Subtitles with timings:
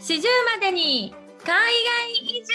[0.00, 2.54] 四十までに海外移住。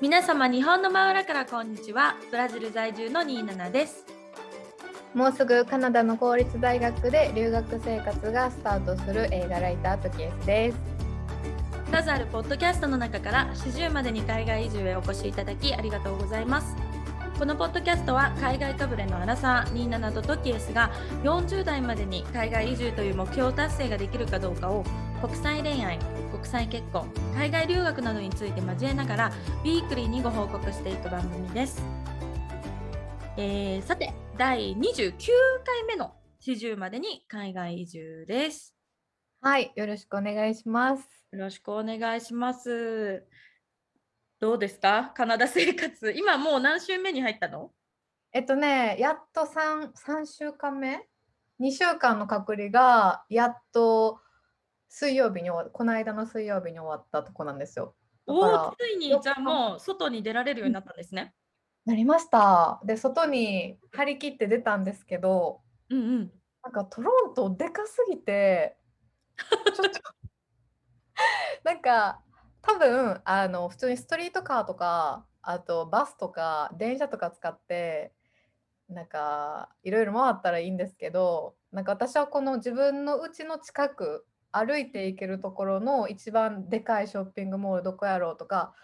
[0.00, 2.16] 皆様日本の真裏からこんにちは。
[2.30, 4.04] ブラジル在住の27です。
[5.14, 10.96] もうすぐカナダの公立大学で留学生活がスタートする映画ライタートキエスです。
[11.90, 16.76] 数あるポッドキャストの中から四十までに海外移住へお越しいただきありがとうございます
[17.38, 20.90] このポッドキャストは海外かぶれのアラサー27とトキエスが
[21.22, 24.84] 40代までに海外移住という目標達成ができるかどうかを
[25.20, 25.98] 国際恋愛、
[26.32, 29.32] 国際結婚、海外留学などについて交えながら
[29.64, 31.82] ウィークリーにご報告していく番組です。
[33.36, 35.12] えー、さて、第29
[35.62, 38.74] 回目の40までに海外移住です。
[39.42, 43.26] はいよろしくお願いしますよろしくお願いします。
[44.38, 45.12] どうですか？
[45.14, 46.12] カナダ生活。
[46.12, 47.70] 今もう何週目に入ったの？
[48.32, 51.06] えっとねやっと 3, 3週間目
[51.60, 54.20] ？2週間の隔離がやっと
[54.88, 57.94] 水曜日に終わこの間の水曜日に終わったとこなんですよ
[58.26, 61.34] だおお、ついにじゃあもう外に出られるようになったんですね。
[61.86, 66.32] なりましたで外に張り切って出たんですけどうんうん。
[66.62, 68.76] なんかトロントでかすぎて
[69.38, 70.00] ちょっと
[71.64, 72.20] なんか
[72.66, 78.12] 多分あの普通にストリートカーとかあとバスとか電車とか使って
[78.88, 88.74] なんかいろいろ回ったらいいんですけどなんか私はこの自分の家の近く歩いて行けるところの一番でかいショッピングモールどこやろうとか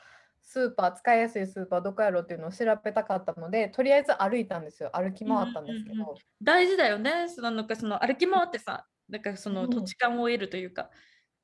[0.43, 6.23] スーパー使いやすいスーパーどこやろうっていうのを調べたかったのでとりあえず歩いたんですよ歩き回ったんですけうんうんうんど。
[6.43, 7.29] 大事だよね。
[7.29, 10.91] そのなんかその歩き回ってさ、なんかそのうん土地感を得るというか、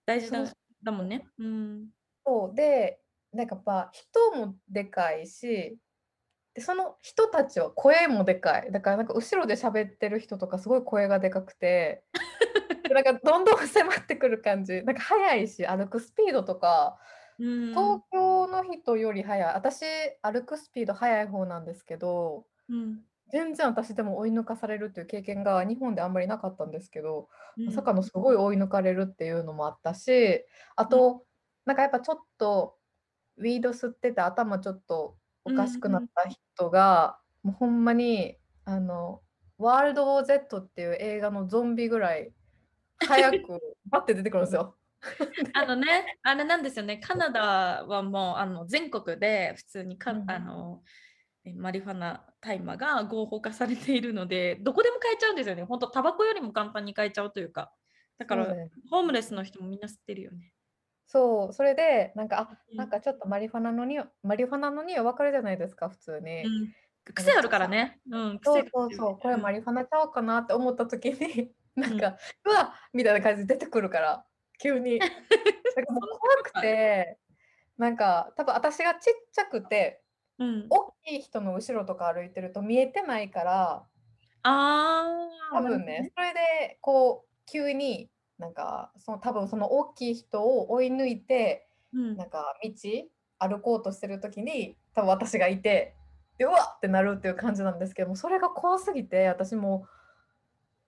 [0.06, 1.26] 大事だそうだもんね。
[1.38, 1.90] うん。
[2.28, 3.00] そうで
[3.32, 5.78] なんかやっぱ人もでかいし
[6.54, 8.70] でその人たちは声もでかい。
[8.70, 12.02] だからなんか後ろで喋ってる人とかすごい声がでかくて
[12.86, 14.82] でなんかどんどん迫ってくる感じ。
[14.82, 16.98] なんか速いし歩くスピードとか
[17.38, 17.68] うん。
[17.70, 19.54] 東京の人より速い。
[19.54, 19.84] 私
[20.20, 23.00] 歩くスピード速い方なんですけどうん。
[23.30, 30.44] 全然私でも追い抜かされるっていう経験が日本であんまりなかったんですけどうんまさかのすごい追い抜かれるっていうのもあったし
[30.76, 31.24] あと、
[31.68, 32.78] なんかやっぱちょっと
[33.36, 39.20] ウィード吸ってて頭ちょっとおかしくなった人が、もうほんまにあの
[39.58, 42.32] 「ワールド・ウォー・ゼット」っていう映画のゾンビぐらい
[43.06, 44.78] 早く バッて出てくるんですよ。
[45.52, 50.82] あのね、あれなんですよね、カナダはもうあの全国で普通にか、うんあの
[51.44, 55.64] えマリファナ、大麻が合法化されているので、どこでも買えちゃうんですよね。
[55.64, 57.70] 本当、タバコよりも簡単に買えちゃうというか。
[58.16, 60.54] だから、そうだよホームレスの人もみんな吸ってるよね。
[61.08, 62.76] そうそれでなんかあうん。
[62.76, 66.42] なんかちょっとマリファナの匂いマリファナの匂い分かるじゃないですか普通に。
[66.44, 66.72] うん、
[67.14, 67.98] 癖あるからね。
[68.10, 74.24] うん、そう癖そうそう、これマリリファナちゃうかなって思った時に、 なんか、うわみたいな感じで出てくるから、
[74.60, 75.00] 急に。
[75.86, 77.18] かもう怖くて、
[77.76, 80.02] なんか、多分私がちっちゃくて、
[80.38, 83.86] うん、大きい人の後ろとか歩いてると見えてないから、
[84.42, 92.16] ああ、多分ね、それで、こう、急に、なんか、その多分その大きい人を追い抜いて、うん。
[92.16, 92.70] なんか道
[93.38, 95.94] 歩こうとしてる時に多分私がいて
[96.38, 99.88] でうわっってなるっていう感じなんですけどもそれが怖すぎて私もう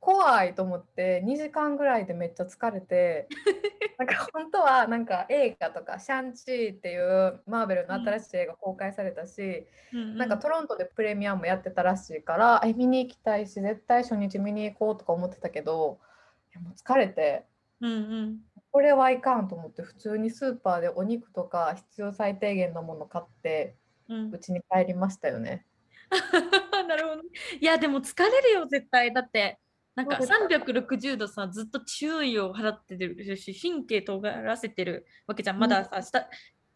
[0.00, 3.28] 怖いと思って2時間ぐらいでめっちゃ疲れて
[3.98, 10.16] なんか本当はなんか映画とか「シャンチー」っていうマーベルの新しい映画公開されたし、うん。
[10.16, 16.09] なんかトロントでプレミアムやってたらしいからえ見に行きたいし絶対初日見に行こうとか思ってたけどい
[16.54, 17.46] やもう疲れて。
[17.80, 18.38] うんうん、
[18.72, 23.74] これはいかんと思って普通にスーパーでお肉とか必要最低限のもの買って
[24.08, 25.66] うんうちに帰りましたよね。
[26.88, 27.28] なるほどね。
[27.60, 29.12] いや、でも疲れるよ、絶対。
[29.14, 29.60] だって、
[29.94, 35.58] なんかそうですか360度さ、ずっと注意を払ってるし、神経尖らせてるわけじゃん。
[35.58, 36.28] まださ、した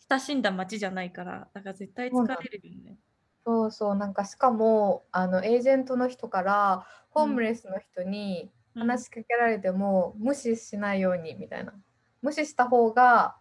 [0.08, 2.98] 親しんだ街じゃないから、だから絶対疲れるよね。
[3.46, 11.74] そうそうなんかしかもあのエージェントの人からホームレスの人に話しかけられても無視しないようにみたいな。
[12.22, 13.36] 無視した方が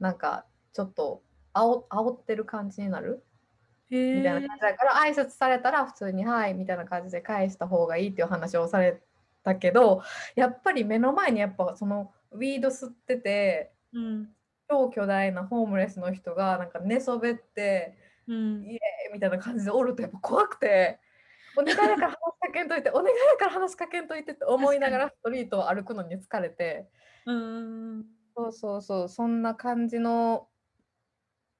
[0.00, 1.22] なんかちょっと
[1.54, 3.24] 煽煽ってる感じになる？
[3.90, 9.00] へみたいな感じだから挨拶されたら普通に「はい」みたいな感じで返した方がいいっていう話をされ
[9.44, 10.02] たけど
[10.34, 14.28] やっぱり目の前にやっぱそのウィード吸っててうん。
[14.68, 17.96] 超巨大なホームレスの人がなんか寝そべって
[18.26, 18.64] うん。
[18.64, 20.98] イエーイみたいな感じでおるとやっぱ怖くて
[21.56, 26.88] お願いだから話しかけんといてお願いだから話しかけんといてって思いながらストリートを歩くのに疲れて。
[27.26, 28.04] うん。
[28.36, 30.48] そうそうそうそんな感じの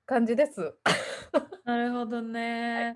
[0.04, 0.76] 感じです。
[1.64, 2.94] なるほどね。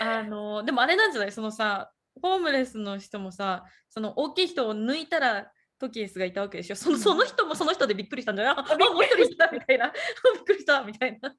[0.00, 1.32] あの、でもあれなんじゃない？
[1.32, 6.76] そのさ、ホームレスの人もさ、その大きい人を抜いたらトキエスがいたわけでしょ？
[6.76, 8.64] そのその人もその人でびっくりしたんじゃない？
[8.68, 9.92] あびっくりあもう一人いたみたいな。
[10.34, 10.82] びっくりした。
[10.84, 11.34] みたいな。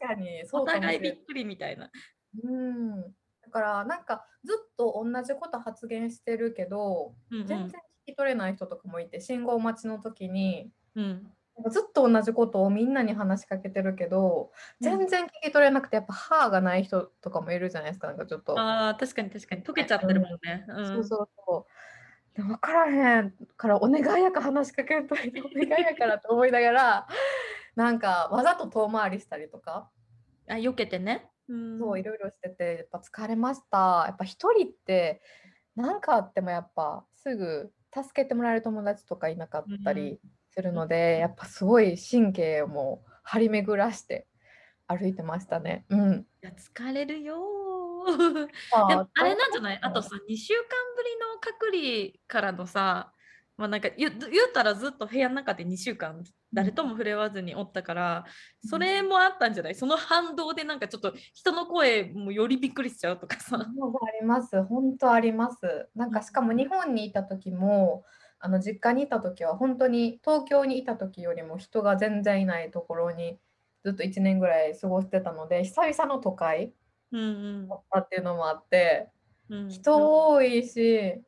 [0.00, 1.90] 確かにそおうかもし互いびれっくりみたいな。
[2.44, 3.14] うん。
[3.52, 11.26] だからなんかずっと同じこと発言してるけど、うんうん全然聞き取れない人とかもいて、信号待ちの時に、うん
[11.70, 14.50] ずっと同じことをみんなに話しかけてるけど、
[14.80, 18.58] 全然聞き取れなくて、やっぱ歯がない人とかもいるじゃないですか、なんかちょっと。
[18.58, 20.64] ああ確かに確かに溶けちゃってるもんね。
[20.66, 21.66] うんそうそうそ
[22.34, 22.36] う。
[22.36, 27.06] で分からへんからお願いやから話しかけるとお願いやからと思いながら
[27.76, 29.90] なんかわざと遠回りしたりとか、
[30.48, 31.28] あ避けてね。
[31.48, 35.20] うんそういろいろしててやっぱ疲れましたやっぱ一人って
[35.76, 40.18] 何かあってもやっぱすぐ助けてもらえる友達とかいなかったり
[40.50, 44.26] するので、やっぱすごい神経をもう張り巡らして
[44.86, 45.86] 歩いてましたね。
[45.88, 46.26] うん。
[46.42, 48.88] いや疲れるよー。
[48.88, 49.78] でもあれなんじゃない？
[49.82, 50.64] あとさ2週間
[50.96, 53.12] ぶりの隔離からのさ
[53.56, 56.22] まあなんか言う言うたらずっと部屋の中で2週間
[56.52, 58.24] 誰とも触れ合わずにおったから、
[58.64, 59.74] それもあったんじゃない？
[59.74, 63.56] その反動でなんかちょっと人の声もよりびっくりしちゃうとかさ。
[63.60, 63.66] あ
[64.20, 64.62] ります。
[64.64, 65.88] 本当あります。
[65.94, 68.04] なんかしかも日本にいた時も、
[68.38, 73.38] あの実家にいた時は本当に東京にいた時よりも人が全然いないところに
[73.84, 76.74] ずっと1年ぐらい過ごしてたので、久々の都会
[77.12, 79.08] うんだったっていうのもあって、
[79.48, 81.22] うんうん、人多いし、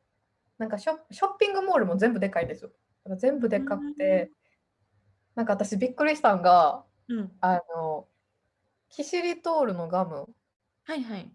[0.57, 2.71] なんかショショッピングモールも全部でかいんですよ。
[3.17, 4.31] 全部でかくて、
[5.35, 8.07] なんか私びっくりしたんが、うん、あの、
[8.89, 10.27] キシリトールのガム。
[10.83, 11.31] はいはい。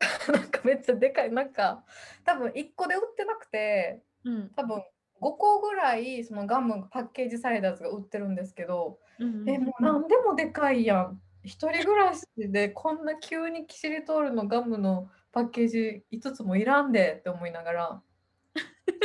[0.32, 1.32] なんかめっちゃでかい。
[1.32, 1.84] なんか
[2.24, 4.50] 多分1個で売ってなくてうん。
[4.50, 4.82] 多分
[5.20, 11.20] 5個ぐらいそのガムパッケージされたやつが売ってるんですけど、うんえもう何でもでかいやん。
[11.42, 18.02] 一人暮らしでこんな急にキシリトールのガムのパッケージ5つもいらんでって思いながら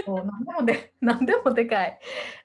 [0.05, 1.99] そう何でもで 何でもでかい。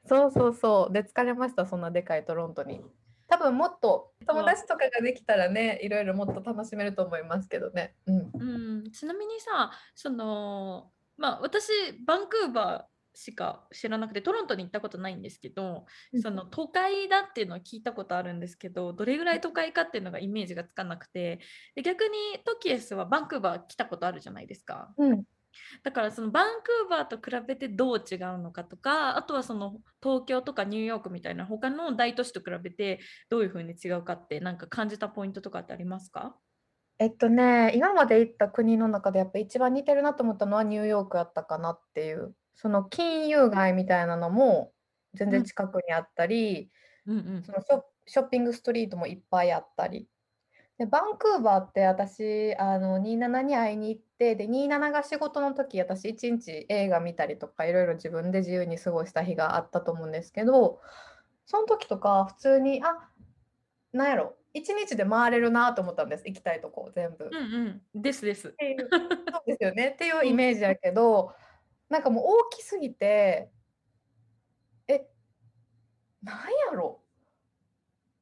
[0.06, 0.92] そうそうそう。
[0.92, 2.82] で疲れましたそんなでかいトロントに。
[3.28, 7.94] 多分もっと友達とかができたらねいろいろもっと楽しめると思いますけどね。
[8.06, 8.30] うん。
[8.34, 11.68] うん、ちなみにさそのまあ私
[12.04, 16.22] バンクーバーしか知らなくてトロントに行ったことないんですけど、うん。
[16.22, 21.40] その都会だっていうのは聞いたことあるんですけどどれぐらい都会かっていうのがイメージがつかなくて。
[21.76, 22.10] で逆に
[22.44, 24.92] トキエスはバンクーバー来たことあるじゃないですか。
[24.96, 25.24] うん
[25.82, 36.36] だからそのバンクーバーと比べてどう違うのかとかあとはその東京とかニューヨークみたいな他の大都市と比べてどういうふうに違うかってなんか感じたポイントとかってありますか？
[36.98, 44.72] えっとね、今まで行った国の中でやっぱ一番似てるなと思ったのはニューヨークやったかなっていう、その金融街みたいなのも
[45.14, 46.70] 全然近くにあったり、
[47.06, 47.42] うんうん。
[47.42, 47.58] その
[48.06, 50.08] ショッピングストリートもいっぱいあったり。
[50.80, 60.80] で、バンクーバーって私、あの27に会いに行って、で、27が仕事の時、私一日映画見たりとか、いろいろ自分で自由に過ごした日があったと思うんですけど、
[61.44, 63.10] その時とか普通に、あ、
[63.92, 67.28] なんやろ、一日で回れるなと思ったんです、行きたいとこ全部。
[67.30, 68.52] うんうんですですっ。
[68.52, 71.34] ていうそうですよねっていうイメージやけど、
[71.90, 73.50] なんかもう大きすぎて
[74.88, 75.06] え
[76.22, 76.36] なん
[76.70, 77.02] やろ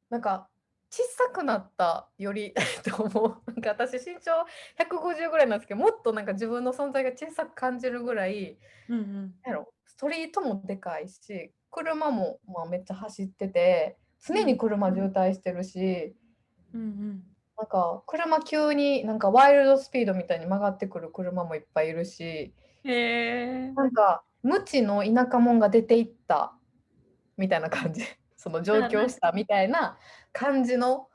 [0.09, 0.49] なんか
[0.91, 2.53] 小さくなったより
[2.83, 3.51] と思う。
[3.51, 4.45] なんか私身長
[4.77, 8.57] 150ぐらいなんですけどもっとなんか自分の存在が小さく感じるぐらい
[8.89, 9.35] うんうん。
[9.85, 16.15] ストリートもでかいし車もまあめっちゃ走ってて常に車渋滞してるし、
[16.73, 17.23] うんうん。
[17.57, 22.53] なんか車急になんかワイルドスピードみたいに曲がってくる車もいっぱいいるし
[22.83, 23.71] へえ。
[23.73, 26.57] なんか無知の田舎者が出ていった
[27.37, 28.03] みたいな感じ
[28.39, 29.97] その上京したみたいな
[30.31, 31.09] 感じの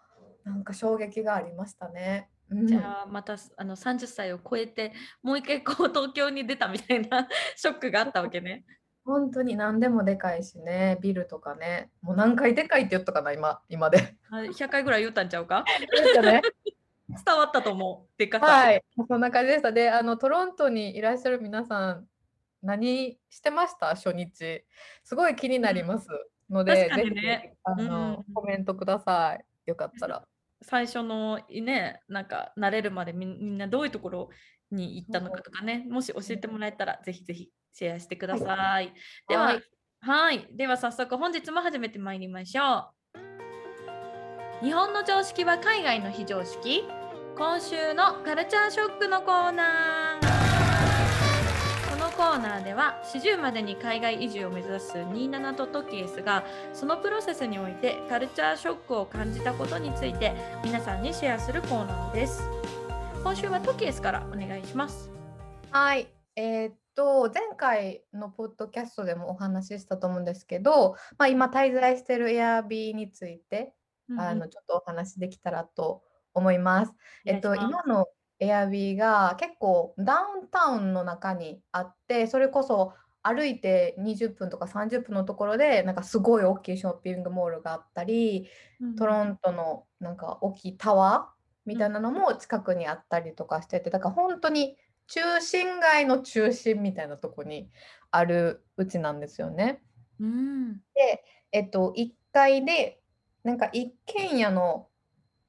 [0.44, 2.28] なんか衝撃がありましたね。
[2.50, 7.26] うんじゃあまたあの30歳を超えてもう一回こう東京に出たみたいな
[7.56, 8.64] ショックがあったわけね。
[9.06, 14.16] 本当に何でもでかいしねビルとかねもう何回でかいって言ったかな今今で。
[14.30, 15.64] あ100回ぐらい言ったんちゃうか？
[15.90, 16.42] ですかね
[17.08, 18.18] 伝わったと思う。
[18.18, 18.46] でかさ。
[18.46, 19.72] はい、そんな感じでした。
[19.72, 22.08] で、あのトロントにいらっしゃる皆さん、
[22.62, 23.88] 何してました？
[23.88, 24.64] 初日。
[25.04, 26.08] すごい気になります
[26.50, 29.44] ので、確かぜひにねあの、うんコメントください。
[29.66, 30.22] よかったら。
[30.62, 34.28] 最初のねなんか慣れるまでみんなどういうところ
[34.70, 38.92] に行ったのかとかねもし教えてもらえたらぜひぜひシェアしてください。
[39.28, 39.62] でははい
[40.00, 42.90] はいでは早速本日も始めてまいりましょ
[44.62, 44.64] う。
[44.64, 46.84] 日本の常識は海外の非常識？
[47.36, 50.03] 今週のカルチャーショックのコーナー
[52.16, 60.32] コーナーでは40までに海外移住を目指す27とトキエスがそのプロセスにおいてカルチャーショックを感じたことについて
[60.64, 62.48] 皆さんにシェアするコーナーです。
[63.24, 65.10] 今週はトキエスからお願いします。
[65.72, 66.06] はい。
[66.36, 73.74] えーっと前回のポッドキャストでもお話ししたと思うんですけど、まあ、今滞在してる Airb について、
[74.08, 74.24] うんうん。
[74.24, 76.92] あのちょっとお話できたらと思います。
[77.24, 77.70] えっと、お願
[78.40, 88.48] いします今の Airb が結構ダウンタウンの中にあってそれこそ歩いて20分とか30分のところでなんかすごい大きいショッピングモールがあったり
[88.98, 94.76] トロントのなんか大きいタワーみたいなのも近くにあったりとかしててだから本当に
[95.06, 97.70] 中心街の中心みたいなとこに
[98.10, 99.82] あるうちなんですよね。
[100.20, 100.80] うん
[101.52, 103.00] えっと、1階で
[103.44, 104.88] なんか一軒家の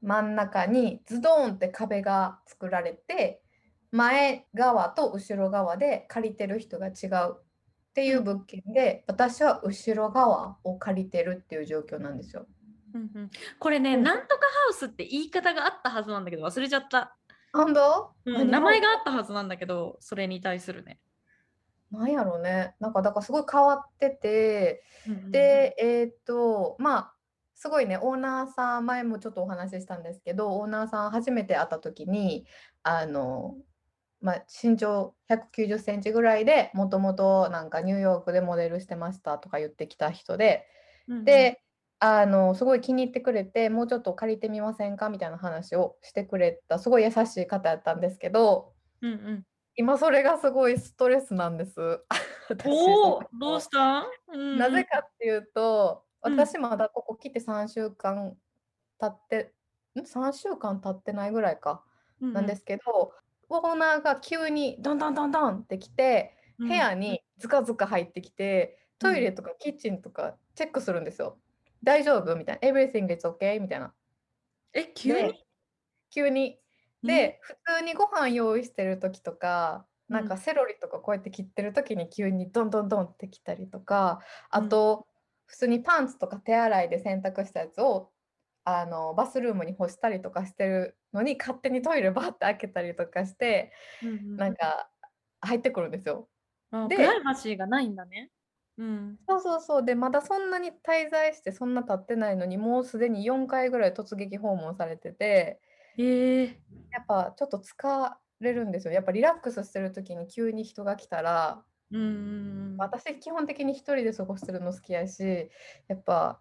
[0.06, 3.42] 真ん中にズドーンって壁が作られて
[3.92, 7.44] 前側と後ろ側で借りてる人が違うっ
[7.96, 12.46] ていう物件で私は後ろ側を借りてるっていう状況なんですよ。
[12.94, 13.30] うんうん。
[13.60, 14.04] これね、うん。
[14.04, 17.16] なんとかハウスって言い方があったはずなんだけど忘れちゃった、
[17.54, 21.00] 本当、うん何名前があったはずなんだけどそれに対するね、
[21.92, 22.76] なんやろうね。
[22.80, 25.32] なんかだからすごい変わっててうんうんうん。
[25.32, 27.14] でえーっとまあ
[27.56, 32.46] すごいねオーナーさん前もちょっとお話ししたんですけどオーナーさん初めて会った時に
[32.84, 33.56] あの、
[34.22, 40.68] まあ、身長190センチぐらいでもともとなんかニューヨークでモデルしてましたとか言ってきた人で
[41.08, 41.26] うんうん。
[41.26, 41.62] で
[42.00, 49.44] あのすごい気に入ってくれてもうちょっと借りてみませんかみたいな話をしてくれたすごい優しい方やったんですけどうんうん。
[49.78, 52.02] 今それがすごいストレスなんです。
[52.50, 58.36] 私おどうしたん、うんなぜかっていうと、うん私まだここ来て3週間
[59.00, 59.53] 経って、
[59.96, 61.84] ん ?3 週間経ってないぐらいか、
[62.20, 63.13] なんですけど、
[63.50, 71.38] オーナーが急にドンドンドンドンって来て、うん部屋にズカズカ入ってきて、トイレうんとかキッチンとかチェックするんですよ。
[71.84, 72.67] 大丈夫みたいな。
[72.70, 73.60] Everything is okay?
[73.60, 73.94] みたいな。
[74.74, 75.46] え急でに
[76.12, 76.58] 急に。
[77.03, 85.08] で、普通にご飯用意してる時とか、なんうんかセロリとかこうやって切ってる時に急にドンドンドンってきたりとか、あうんと、
[85.46, 88.12] 普通にパンツとか手洗いで洗濯したやつを
[88.64, 93.72] あのバスルームに干したりとかしてるのに勝手にトイレバーって開けたりとかして、
[94.02, 94.90] うんうんなんか
[95.42, 96.28] 入ってくるんですよ。
[96.72, 98.32] であプライバシーがないんだね
[98.78, 99.86] うんそうそうそう。
[99.86, 105.62] で、まだそんなに滞在してそんな経ってないのに、もうすでに4回ぐらい突撃訪問されてて、
[105.98, 106.62] へえ
[106.92, 108.94] やっぱちょっと疲れるんですよ。
[108.94, 115.50] やっぱリラックスしてる時に急に人が来たら、うん私基本的に一人で過ごしてるの好きやし、
[115.88, 116.39] やっぱ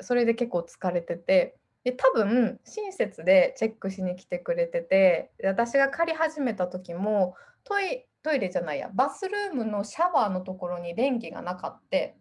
[0.00, 12.16] それで結構疲れてて、で多分親切でチェックしに来てくれてて、で私が借り始めた時もトイトイレじゃないや、バスルームのシャワーのところに電気がなかって、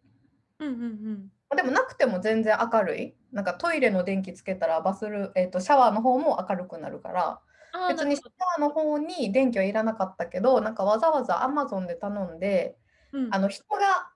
[0.60, 1.32] うんうんうん。
[1.50, 3.16] まあでもなくても全然明るい。
[3.32, 7.42] なんかトイレの電気つけたらバスル、えー、とシャワーの方も明るくなるから、
[7.90, 8.26] 別にシャ
[8.60, 12.78] ワーの方に電気はいらなかったけど、なんかわざわざ Amazon で頼んで、
[13.12, 13.36] なるほどうん。
[13.36, 14.12] あの人が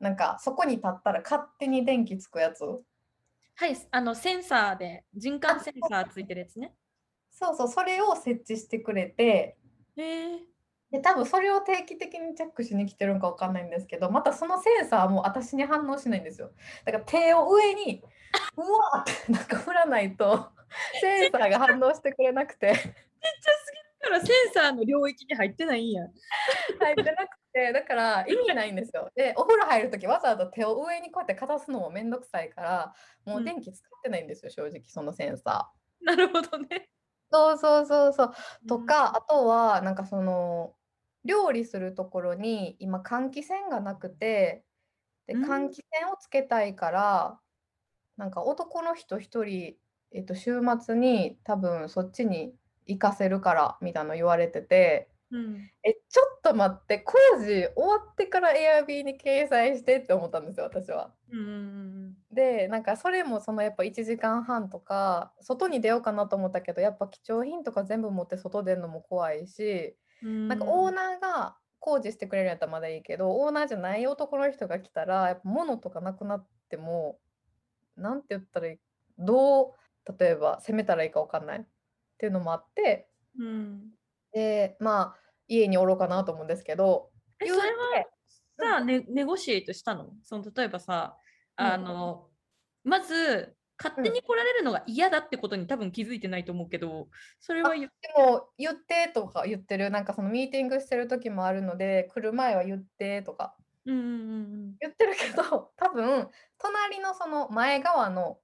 [0.00, 2.64] なんかそこに立ったら勝手に電気つくやつ。
[3.54, 6.74] はいあのセンサーで人感センサーついてるやつね。
[7.30, 9.56] そうそう、それを設置してくれて、
[9.96, 10.51] へえ
[10.92, 16.50] で多分それを定期的にチェックしに来てるんかわかんないんですけど、またそのセンサーも私に反応しないんですよ。
[16.84, 18.02] だから手を上に、
[18.56, 20.50] うわーって なんか振らないと、
[21.00, 22.74] センサーが反応してくれなくて。
[24.02, 26.02] だからセンサーの領域に入ってないんや
[26.80, 29.08] 入ってなくてだから意味ないんですよ。
[29.14, 32.94] でお風呂入るときわざわざ手を上にこうやってかたすのもめんどくさいから
[33.24, 35.70] もう電気使ってないんですよ、正直そのセンサ
[36.00, 37.02] なるほどねー。
[37.32, 38.34] そうそうそうそう。
[38.68, 40.74] とか、あとはなんかその
[41.24, 44.64] 料理するところに今換気扇がなくて
[45.26, 47.40] でうん換気扇をつけたいから、
[48.16, 49.76] なんか男の人一人、
[50.12, 52.54] えっと、週末に多分そっちに
[52.86, 55.08] 行かせるからみたいなの言われてて。
[55.30, 61.14] うんえ、ちょっと待って、工事終わってから Airb に掲載してって思ったんですよ、私は。
[61.30, 77.18] うんうんで、なんかそれもそのやっぱ1時間半とか、外に出ようかなと思ったけど、やっぱ貴重品とか全部持って外出るのも怖いし、うんなんかオーナーが工事してくれるんやったらまだいいけど、オーナーじゃない男の人が来たら、やっぱ物とかなくなっても、
[77.96, 78.78] なんて言ったらいい、
[79.18, 79.72] どう、
[80.18, 81.58] 例えば攻めたらいいかわかんない。
[81.60, 81.64] っ
[82.18, 83.90] ていうのもあって、うん。
[84.32, 85.16] で、まあ、
[85.48, 87.10] 家におろうかなと思うんですけど、
[87.40, 87.64] えそれは
[88.04, 88.10] て
[88.58, 90.10] さあ、ね、ネゴシエートしたの？
[90.22, 91.18] その例えばさ
[91.56, 92.28] あの、
[92.84, 97.08] まず勝手に来られるのが嫌だってことに多分気づいてないと思うけど
[97.40, 108.38] それは言っでも言ってとか言ってるなんかそのミーティングしてる時もあるので来る前は言ってとかうん言ってるけど 多分隣のその前側の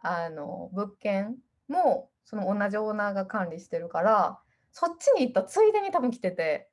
[0.00, 4.40] あの物件もその同じオーナーが管理してるから
[4.72, 6.70] そっちに行ったついでに多分来てて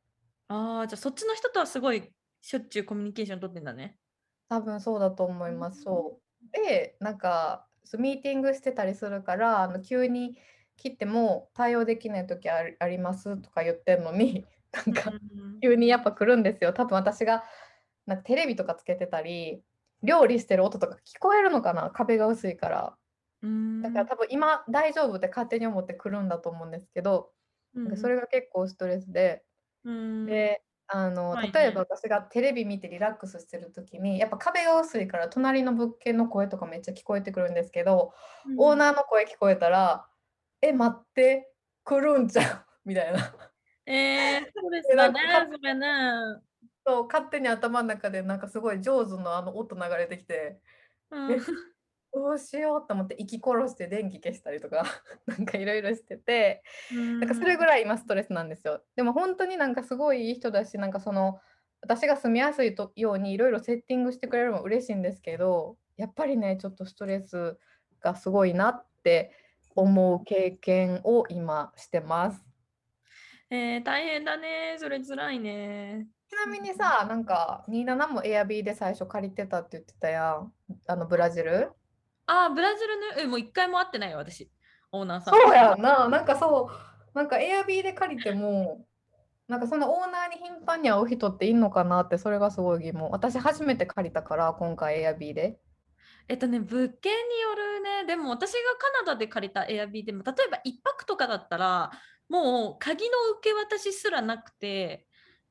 [0.48, 3.98] ああ、じゃあそっちの人とはすごいしょっちゅうコミュニケーション取ってんだね。
[4.50, 5.82] 多分そうだと思います。
[5.82, 6.52] そう。
[6.52, 10.38] で、なんか、そうミーティングしてたりするから、あの急に
[10.78, 14.46] 来ても対応できない時ありますとか言ってるのに、
[14.86, 16.74] なんかうん急にやっぱ来るんですよ。
[16.74, 17.44] 多分私が
[18.06, 19.64] なんかテレビとかつけてたり、
[20.04, 21.90] 料理してる音とか聞こえるのかな？
[21.92, 22.98] 壁が薄いから。
[23.42, 23.82] うん。
[23.82, 27.32] だから多分今大丈夫って勝手に思って来るんだと思うんですけど、
[27.96, 29.44] それが結構ストレスで、
[29.84, 30.26] うん。
[30.26, 38.14] であのはいね例えば私がテレビ見てリラックスしてる時にやっぱ壁が薄いから隣の物件の声とかめっちゃ聞こえてくるんですけど、
[38.58, 40.06] オーナーの声聞こえたら
[40.62, 41.52] 「え待って
[41.84, 43.34] 来るんじゃん」みたいな。
[43.88, 45.88] えー、そうですなんかね、それね。
[46.86, 50.60] そう勝手に頭の中でなんかすごい上手のあの音流れてきて。
[51.12, 51.32] うん。
[51.32, 51.38] え
[52.16, 54.86] どうしようと思って息殺して電気消したりとか
[55.28, 58.82] なんかいろいろしててなんかそれぐらい今ストレスなんですよ。
[58.96, 61.42] でも本当になんかすごいいい人だし、なんかその
[61.82, 67.60] 私が住みやすいとようにいろいろセッティングしてくれるのも嬉しいんですけど、やっぱりね、ちょっとストレス
[68.00, 69.34] がすごいなって
[69.76, 72.46] 思う経験を今してます。
[73.50, 74.78] えー、大変だね。
[74.80, 76.08] それ辛いね。
[76.30, 80.54] ちなみにさ、なんか27も Airb で最初借りてたって言ってたやん。
[80.88, 81.72] あのブラジル
[82.28, 83.24] あー、ブラジルね。
[83.24, 84.50] えもう一回も会ってないよ、私。
[84.92, 85.34] オーナーさん。
[85.34, 86.08] そうやんな。
[86.08, 88.86] なんかそう、なんか Airb で借りても、
[89.48, 93.10] なんかそのオーナーに頻繁に会う人っていんのかなって、それがすごい疑問。
[93.12, 95.60] 私初めて借りたから、今回 Airb で。
[96.28, 98.06] えっとね、物件によるね。
[98.08, 101.92] でも私がカナダで借りた Airb でも、例えば1泊とかだったら、
[102.28, 105.06] もう鍵の受け渡しすらなくて、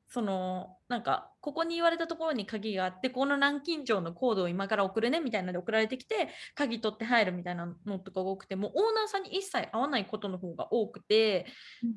[0.07, 11.45] そのなんかここに言われたところに鍵があってこの南京錠のコードを今から送るねみたいなので送られてきて鍵取って入るみたいなのとかが多くてもうオーナーさんに一切会わないことの方が多くて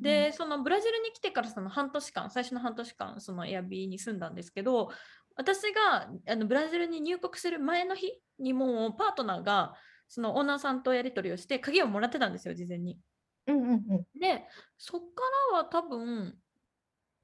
[0.02, 4.90] でそのブラジルに来てからその半年間最初の半年間そのエアビーに住んだんですけど
[5.34, 9.72] 私があのブラジルに入国する前の日にもうパートナーが
[10.08, 12.98] そのオーナーさんとやり取りをして鍵をもらってたんですよ事前に。
[13.46, 14.20] うんうんうん。
[14.20, 14.44] で
[14.76, 15.06] そっか
[15.52, 16.34] らは多分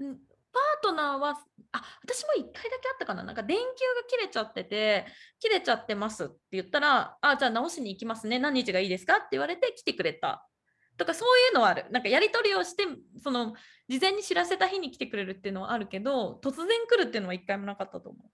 [0.03, 0.19] ん
[0.55, 1.31] パートナーは
[1.73, 3.25] あ私も1回だけあったかな。
[3.25, 3.69] なんか電球が
[4.09, 5.07] 切れちゃってて
[5.41, 8.39] 切れちゃってますって言ったらあじゃあ直しに行きますね。
[8.39, 10.49] 何日がいいですかって言われて来てくれた。
[10.97, 11.87] とかそういうのはある。
[11.91, 12.85] なんかやり取りをして
[13.23, 13.55] その
[13.89, 18.31] 事前に知らせた日に来てくれるっていうのはあるけど突然来るっていうのは1回もなかったと思う。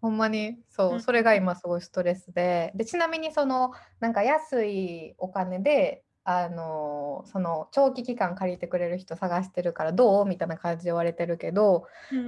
[0.00, 0.56] ほんまに。
[0.70, 0.92] そう。
[0.94, 1.02] う、ん。
[1.02, 2.72] それが今すごいストレスで。
[2.74, 10.26] でちなみにそのなんか安いお金であのその長期期間借りてくれる人探してるからどう？
[10.26, 11.86] みたいな感じで言われてるけど、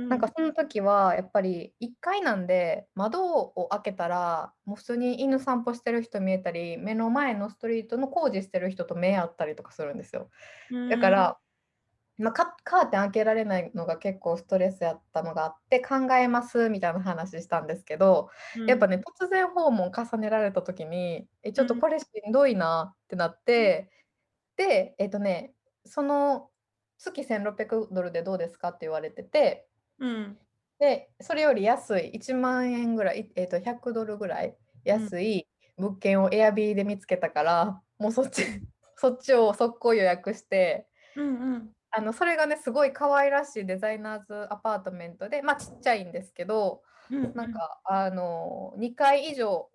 [0.08, 10.30] なんかその時はやっぱり1階なんで窓を開けたらもう普通に犬散歩してる人見えたり目の前のストリートの工事してる人と目合ったりとかするんですよ。
[10.88, 11.38] だか、ら、
[12.22, 18.66] まあ、カカーテン開けられないのが結構ストレスやったのがあって考えますみたいな話したんですけど、うん。
[18.66, 21.80] やっぱね突然訪問重ねられた時にえちょっとうん。
[21.80, 23.90] これしんどいなってなって、
[24.56, 25.52] でえっ、とね
[25.84, 26.48] その
[26.98, 29.66] 月1600ドルでどうですかって言われてて
[29.98, 30.38] うん。
[30.78, 38.44] でそれより安い1万円ぐらい、えっと100ドルぐらい安い物件を Airb で見つけたから、もうそっち
[38.94, 40.86] そっちを速攻予約して。
[41.16, 49.68] うんうんあのそれがねすごい可愛らしいデザイナーズアパートメントでまあちっちゃいんですけどうんなんかあの2階以上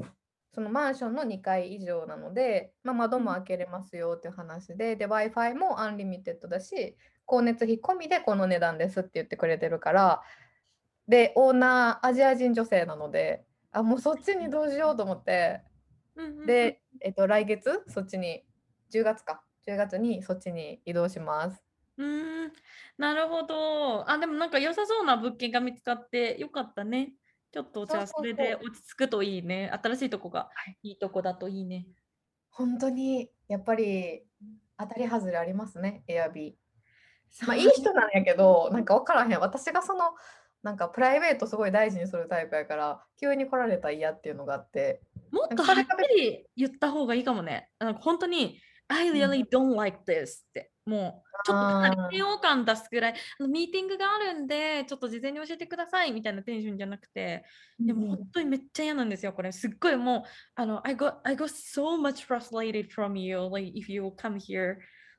[0.53, 10.23] そのマンションの2階以上なので、まあ、窓も開けれますよっていう話でで w i f i もアンリミテッドだし光熱費込みでこの値段ですって言ってくれてるから
[11.07, 15.61] でオーナーアジア人女性なのであもうそっちにどうしようと思って
[16.17, 16.45] うんうんうん。
[16.45, 18.43] で、えっと、来月そっちに
[18.91, 21.66] 10月か10月にそっちに移動します。
[21.97, 22.53] うーん、
[22.97, 24.09] なるほど。
[24.09, 27.13] あ、でもなんか良さそうな物件が見つかってよかったね。
[27.51, 29.71] ちょっとじゃあそれで落ち着くといいね。
[29.81, 31.87] 新しいとこがはいいいとこだといいね。
[32.49, 34.23] 本当にやっぱり
[34.77, 37.47] 当たり外れありますね、エアビー。
[37.47, 39.39] まあいい人なんやけど、なんか分からへん。
[39.39, 40.11] 私がその
[40.63, 45.01] なんかプライベートすごい大事にするタイプやから、急に来られたら嫌っていうのがあって。
[45.31, 47.69] もっとはっきり言った方がいいかもね。
[47.79, 57.43] なんか本当に、I うん really don't like this って、もうちょっとかな嫌悪感出すぐらい、あのミーティングがあるんで、ちょっと事前に教えてくださいみたいなテンションじゃなくて、
[57.79, 59.51] でも本当にめっちゃ嫌なんですよ、これ。
[59.51, 60.23] すっごいもう、
[60.55, 64.77] あの、I got, I got so much frustrated from you, like, if you come here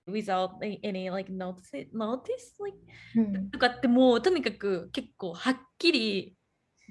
[0.09, 2.79] without any, like, notice, notice, like,
[3.17, 6.37] うんとかってもう、とにかく結構はっきり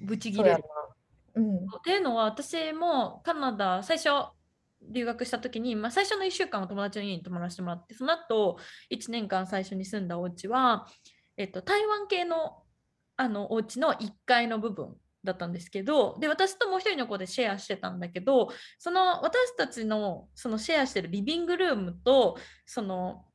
[0.06, 0.70] ブチ切そうやなれる。。
[1.36, 1.56] うん。
[1.66, 4.37] っていうのは、私もカナダ、最初、
[4.90, 8.58] 留学した時に、まあ、最初の1週間は友達の家に泊まらせてもらって、その後、
[8.92, 10.88] 1年間最初に住んだお家は、
[11.38, 12.64] えっと、台湾系の
[13.20, 23.26] あのお家の1階の部分だったんですけどで私ともう一人の子でシェアしてたんだけどその私たちのそのシェアしてるリビングルームとその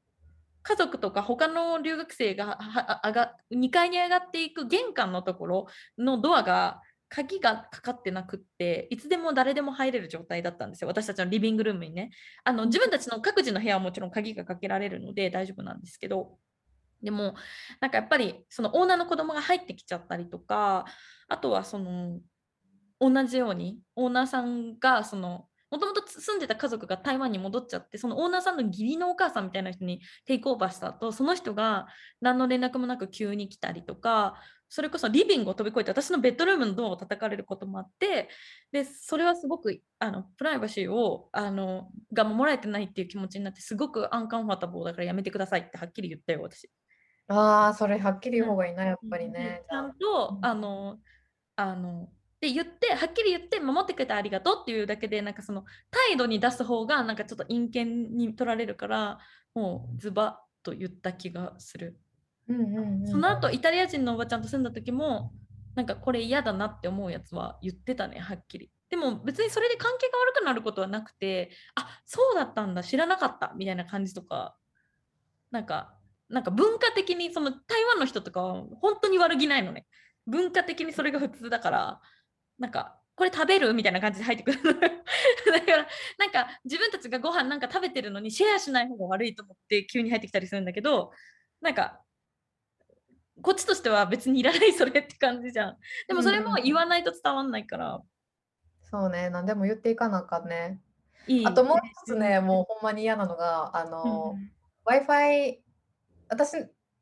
[0.62, 2.58] 家族とか他の留学生が
[3.04, 5.66] 上が2階に上がっていく玄関のところ
[5.98, 6.80] のドアが
[7.14, 10.88] 鍵がかかってなくっていつでも誰でも入れる状態だったんですよ。
[10.88, 12.10] 私たちのリビングルームにね。
[12.42, 16.38] あの自分たちの各自の部屋はもちろん鍵がかけられるので大丈夫なんですけど。
[17.02, 17.34] でも
[17.80, 20.84] なんかやっぱりそのオーナーの子供が入ってきちゃったりとか
[21.28, 22.20] あとはその
[23.00, 31.88] 同じようにオーナーさんがそのもともと住んでた家族が台湾に戻っちゃってそのオーナーさんの義理のお母さんみたいな人にテイクオーバーした後その人が
[32.20, 34.34] 何の連絡もなく急に来たりとか
[34.74, 38.30] それこそリビングを飛び越えて私のベッドルームのドアを叩かれることもあって
[38.72, 46.70] でそれはすごくあのプライバシーをあのが守られてないっていう気持ちになってすごくアンカンファタボーだからやめてくださいってはっきり言ったよ私。
[47.28, 49.62] ああ、それはっきり言う方がいいな、やっぱりね。
[49.68, 50.98] ちゃんと、あの、
[51.56, 52.08] あの、っ
[52.40, 57.84] て言って、はっきり言って守ってくれてありがとうっていうだけで、なんかその態度に出す方が、なんかちょっと陰険
[58.16, 59.18] に取られるから、
[59.54, 61.98] もうズバッと言った気がする。
[62.48, 65.32] うんうんうん、その後、イタリア人のおばちゃんと住んだ時も、
[65.74, 68.70] なんかこれ嫌だなって思うやつは言ってたね、はっきり。
[68.90, 74.56] でも別にそれで関係が悪くなることはなくて、あそうだったんだ、知らなかったみたいな感じとか、
[75.50, 75.94] なんか
[76.28, 79.86] なんか文化的にその台湾の人とかは本当に悪気ないのね。
[80.26, 82.00] 文化的にそれが普通だから、
[82.58, 85.86] なんかこれ食べるみたいな感じで入ってくる だから
[86.18, 91.12] なんか自分たちがご飯なんか食べてるのにシェアしない方が悪いと思って急に入ってきたりするんだけど
[91.60, 92.01] なんか
[93.42, 95.76] こっちとしては別にいらないそれって感じじゃん。
[96.08, 98.02] でもそれも言わないと伝わんないから、うん、
[98.82, 99.30] そうね。
[99.30, 100.80] 何でも言っていかなあかんね。
[101.26, 101.46] いい。
[101.46, 104.50] あともう一つね、もうほんまに嫌なのがあの、うん、
[104.84, 105.62] w i f i
[106.28, 106.56] 私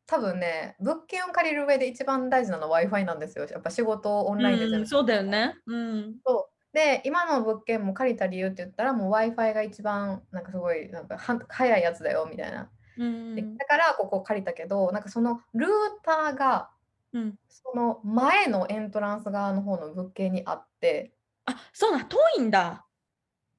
[0.07, 3.47] 多分ね物件を借りる上で一番大事なのは w i f i なんですよ。
[3.47, 6.75] やっぱ仕事オンラインで全部、うん、そうだよね、うん、そう。
[6.75, 15.71] で今の物件も借りた理由って言ったらもう w i f i が一番なんかすごいなんかは早いやつだよみたいな、うん、だからここ借りたけどなんかそのルー
[16.03, 16.71] ターが、
[17.13, 21.13] うん、その前のエントランス側の方の物件にあって。
[21.47, 22.85] あそうな遠いんだ。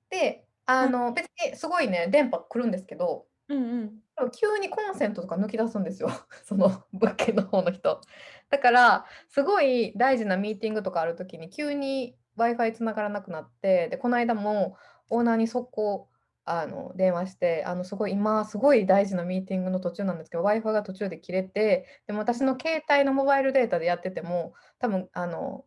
[0.10, 4.32] であの、うん、別にすごいね電波来るんですけどうんうん。
[4.32, 6.10] 急にコンセントとか抜き出すんですよ、
[6.46, 8.02] その物件の方の人。
[8.50, 14.78] だから、すごい大事なミーティングとかある時に急に Wi-Fi 繋がらなくなって、で、この間も
[15.10, 16.08] オーナーに速攻
[16.46, 25.66] あの電話して、あのすごい今すごい大事なミーティングの途中なんですけど、Wi-Fi が途中で切れて、でも私の携帯のモバイルデータでやってても、多分あの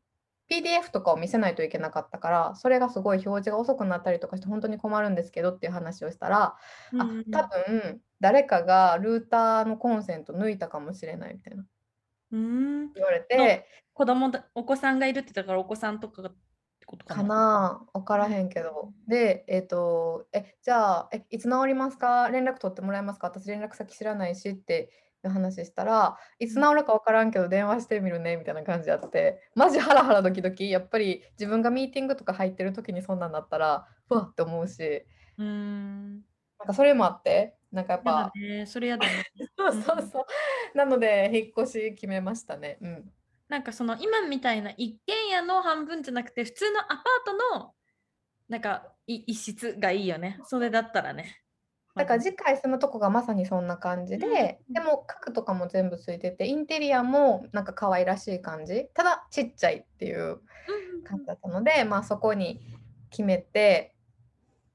[0.51, 6.57] PDF とかを見せないといけなかったから、それがすごい表示が遅くなったりとかして本当に困るんですけどっていう話をしたら、
[6.93, 11.65] うんあ、多分誰かがルーターのコンセント抜いたかもしれないみたいな。
[12.33, 12.93] うん。
[12.93, 16.31] 言われて、子供だお子さんがいるって言ったからお子さんとか
[16.85, 17.87] ってことかかな。
[17.93, 18.93] 分からへんけど。
[19.09, 22.29] で、えっ、と、え、じゃあ、え、いつ治りますか？
[22.31, 23.29] 連絡取ってもらえますか？
[23.29, 24.91] 私連絡先知らないしって
[25.23, 35.07] 話したらいつ治るか分からんけど電話してみるねみたいな感じやってマジハラハラドキドキやっぱり自分がミーティングとか入ってる時にそんなんなったらふわって思うし。
[35.39, 36.17] うん。
[36.59, 39.25] なんかそれもあってなんかやっぱ、ね、それやだね。
[39.57, 40.77] そうそうそう。
[40.77, 42.77] なので引っ越し決めましたね。
[42.83, 43.13] うん
[43.55, 47.71] なんかその今みたいな一軒家の半分じゃなくて普通のアパートの
[48.49, 50.41] なんか一室がいいよね。
[50.47, 51.41] それだったらね。
[51.95, 58.89] だから次回住むとこがまさにそんな感じで、でも家具とかも全部ついててインテリアもなんか可愛らしい感じ。
[58.93, 60.41] ただちっちゃいっていう
[61.05, 62.61] 感じだったので、まあそこに
[63.11, 63.95] 決めて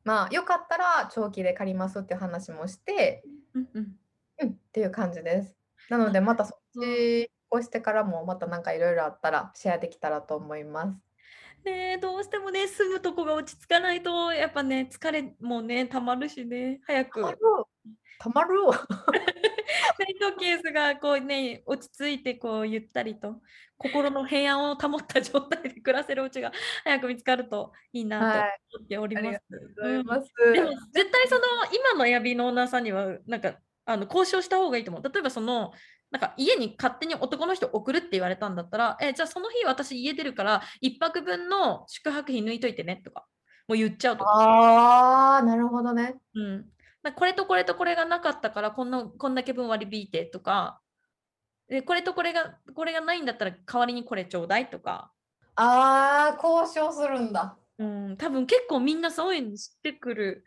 [0.06, 5.58] まあよかったら長期で借りますっていう話もして、うん、うん、っていう感じです。
[5.90, 11.10] なのでまたそっちをしてからもまたなんかいろいろあったらシェアできたらと思います。
[11.66, 17.22] ねどうしてもね住むとこが落ち着かないとやっぱね疲れもねたまるしね早く。
[18.22, 18.50] たまる
[19.98, 23.42] メイ トケースがこうね落ち着いてこうゆったりと
[23.78, 26.52] 心の平安を保った状態で暮らせるうちが
[26.84, 28.20] 早く見つかるといいな
[28.72, 29.26] と思っております。
[29.26, 29.38] はい、
[29.94, 31.42] うん、でも絶対その
[31.74, 35.04] 今のヤビのオーナーさんにはなんかあの交渉した方がいいと思う。
[35.04, 35.72] 例えばその
[36.12, 43.26] なんか家に勝手に男の人送るって言われたんだったら、えじゃあその日私家出るから1泊分の宿泊費抜いといてねとか、
[43.68, 44.32] もう言っちゃうとか。
[44.32, 46.16] ああ、なるほどね。
[46.34, 46.66] うん。
[47.16, 50.82] これとこれとこれがなかったからこんなこんだけ分割り引いてとか、
[51.68, 55.12] でこれとこれがこれがないんだったら代わりにこれちょうだいとか。
[55.56, 57.56] ああ、交渉するんだ。
[57.78, 60.44] うん、多分結構みんなそういうの知ってくる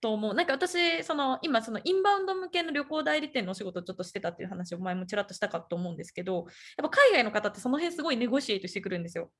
[0.00, 0.34] と思う。
[0.34, 6.46] なんか私、その今、そのインバウンド向けの旅行代理店のお仕事をちょっとしてたっていう話を前もちらっとしたかと思うんですけど、
[6.78, 9.32] やっぱ海外の方ってその辺すごいネゴシエイトしてくるんですよ。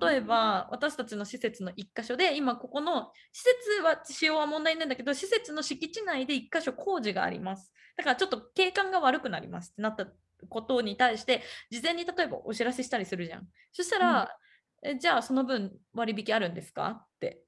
[0.00, 7.72] 例えば、私たちの施設の1箇所で、今ここの施設は使用は問題ないんだけど、施設の敷地内で1箇所工事があります。
[7.96, 10.06] だからちょっと景観が悪くなりますってなった
[10.48, 13.48] ことに対して、事前に例えばお知らせしたりするじゃん。
[13.72, 14.36] そしたら、
[14.82, 17.06] えじゃあその分割引あるんですか？
[17.06, 17.44] って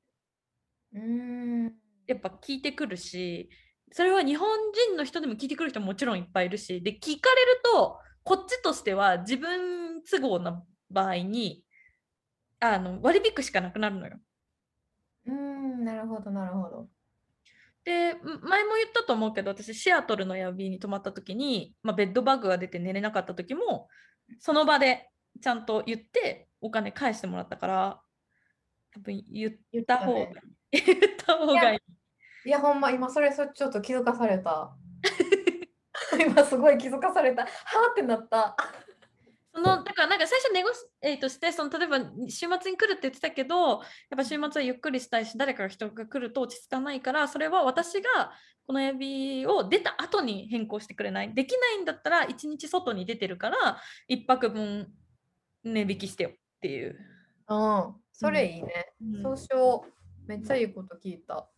[0.94, 1.82] うーん。
[2.12, 3.48] やっぱ聞いてくるし
[3.92, 4.48] それは日本
[4.88, 11.62] 人の人でも聞いてくる人ももちろんいっぱいいるしで聞かれるとこっちとしては自分都合な場合に
[12.61, 14.18] あの割り引くしかなくなるのよ。
[15.27, 16.88] うーん、なるほど、なるほど。
[17.85, 23.88] でん前も言ったと思うけど私シアトルのエアビーに泊まった時に、まあ、ベッドバッグが出て寝れなかった時も
[24.38, 28.01] その場でちゃんと言ってお金返してもらったから
[28.94, 30.31] 多分言った方が。
[30.70, 31.81] 言った 方がいい。
[32.44, 34.74] いや、ほんま、今それそちょっと気づかされた。
[36.18, 37.42] 今すごい気づかされた。
[37.42, 38.57] はーってなった。
[39.55, 43.81] そのだからなんか最初ネゴシエイトしてその例えば週末に来るって言ってたけどやっ
[44.16, 48.33] ぱ週末はゆっくりしたいし誰かが人が来ると落ち着かないからそれは私が
[48.66, 53.78] このエビを出た後に変更してくれないできないんだったら1日外に出てるから
[54.09, 54.90] 1泊分
[55.64, 56.96] 値引きしてよっていう、
[57.48, 58.92] うん、それいいね。
[59.02, 60.28] うんそうしよう。
[60.28, 61.48] めっちゃいいこと聞いた。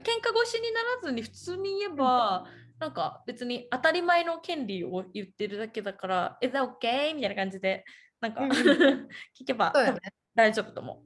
[0.00, 2.46] 喧嘩越しにならずに普通に言えば、
[2.78, 7.84] なんか別に当たり前の権利を言ってるだけだから「Is that okay?」みたいな感じで
[8.20, 8.40] なんか、
[9.38, 9.98] 聞けばね。
[10.34, 11.02] 大丈夫と思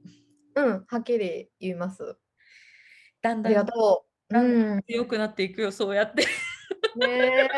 [0.55, 0.61] う。
[0.61, 2.17] うん、はっきり言います。
[3.21, 4.37] だんだんありがとう。
[4.37, 4.81] うん。
[4.83, 6.25] 強くなっていくよそうやって。
[6.95, 7.49] ねえ、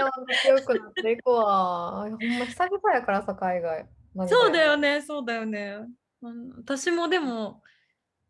[0.44, 2.02] 強くなっていくわ。
[2.02, 3.88] ほんま久々やからさ、海外。
[4.28, 5.80] そうだよねそうだよね。
[6.22, 7.62] うん私もでも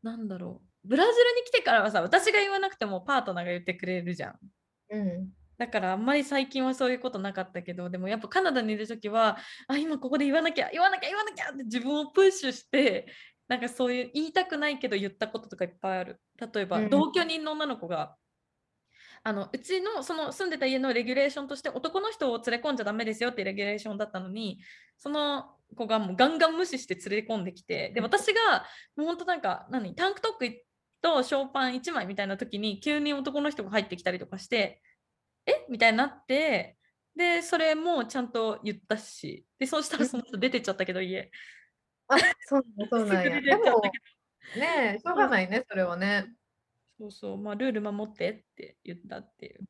[0.01, 4.39] なんだろうブラジルに来てからはさ私が言わなくてもパートナーが言ってくれるじゃん。
[4.89, 5.29] うん。
[5.57, 13.07] だからあんまり最近はそういうことなかったけどでもやっぱカナダにいる時はあ今ここで言わなきゃ言わなきゃ言わなきゃって自分をプッシュして
[13.47, 16.19] なんかそういう言いたくないけど言ったこととかいっぱいある
[16.53, 18.15] 例えば、うん同居人の女の子が
[19.25, 24.59] あのうちのその住んでた家のレギュレーションとして男の人を連れ込んじゃダメですよってレギュレーションだったのに
[24.97, 25.45] その
[25.77, 28.65] 子がもうガンガン無視して連れ込んできてで私が
[28.97, 30.63] もうほんとなんか何タンクトップ
[31.03, 34.81] とショーパン1枚みたいな時に急に男の人が入ってきたりとかして
[35.45, 35.65] え？
[35.69, 36.77] みたいになって
[37.15, 41.29] でそれもちゃんと言ったしでそうしたらその人出てっちゃったけど家
[42.07, 43.41] あ、そうそうなんや。
[43.41, 43.81] でも
[44.57, 46.25] ねえ、しょうがないね、それはね。
[46.99, 49.61] そうそうまあルール守ってって言ったっていう、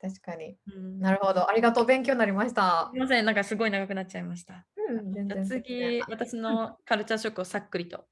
[0.00, 0.56] 確かに。
[0.66, 1.48] うん、なるほど。
[1.48, 1.86] ありがとう。
[1.86, 3.00] 勉強になりましたすい。
[3.00, 8.06] ませんなんかすごい長くなっちゃいましたうん、全じゃ次私のカルチャーショックをさっくりと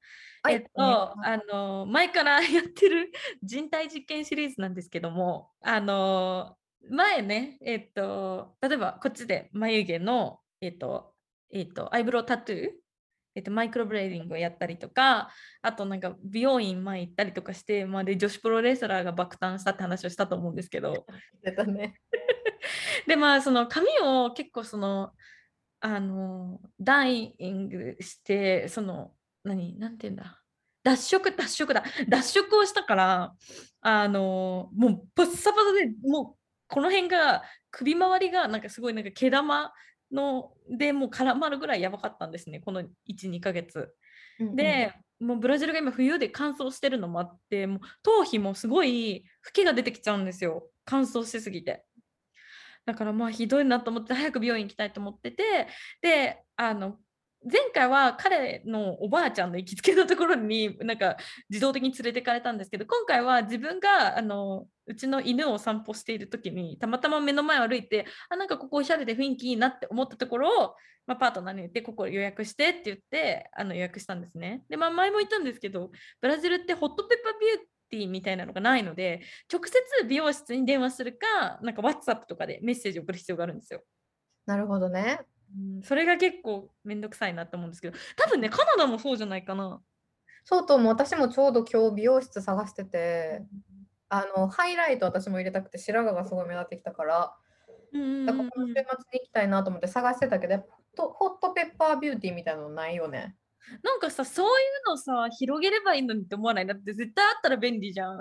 [0.44, 6.56] はいえっと、あの前からやってる 人体実験シリーズなんですけども、あの
[6.90, 11.14] 前ね、えっと、例えばこっちで眉毛の、えっと、
[11.50, 12.70] えっと、アイブロウタトゥー、
[13.36, 15.30] えっと、マイクロブレーディングをやったりとか、
[15.62, 21.06] あとなんか美容院前行ったりとかして、まあ、で女子プロレスラーが爆誕したって話をしたと思うんですけど、
[21.68, 22.00] ね。
[23.06, 25.12] でまあその髪を結構その
[25.80, 29.12] あのダイイングしてその
[29.44, 30.38] 何なんて言うんだ。
[30.84, 31.84] 脱色脱色だ。
[32.08, 33.34] 脱色をしたから
[33.80, 36.36] あのもうバッサバサでもう
[36.68, 39.72] この辺が首周りがなんかすごいなんか毛玉
[40.12, 43.94] のでもう絡まるぐらいやばかったんですねこの12ヶ月。
[44.38, 50.68] で、もうブラジルが今冬で乾燥してるのもあってもう頭皮もすごい吹きが出てきちゃうんですよ。
[50.84, 51.84] 乾燥しすぎて。
[52.84, 55.68] だからまあひどいなと思って早く美容院行きたいと思ってて
[56.00, 56.96] であの
[57.44, 61.16] 前回は彼のおばあちゃんの行きつけのところになんか
[61.50, 70.74] 自動的に連れてかれたんですけど今回は自分があのうちの犬を散歩している時にたまたま目の前を歩いてあなんかここおしゃれで雰囲気いいなって思ったところを
[71.06, 74.62] まあ、パートナーに言って、ここ予約してって言って、あの予約したんですね。
[74.68, 77.58] で、まあ、前も言ったんですけど、ブラジルってホットペッパービュー
[77.90, 83.82] ティーみたいなのがないので、直接美容室に電話するか、なんか WhatsApp とかでメッセージを送る必要があるんですよ。
[84.46, 85.20] なるほどね。
[85.54, 89.82] うん、それが結構めんどくさいなと思うんですけど、多分ね、カナダもそうじゃないかな。
[90.44, 93.42] そうとも私もちょうど今日美容室探してて、
[94.08, 100.64] あのハイライト私も入れたくて白髪がすごい目立ってきたから、だからこの週末に行きたいなと思って探してたけど、
[100.96, 103.36] ホットペッパービューティーみたいなのないよね。
[103.82, 104.48] なんかさ、そうい
[104.86, 106.66] うのさ、広げればいいのにって思わない？
[106.66, 108.18] だって絶対あったら便利じゃん。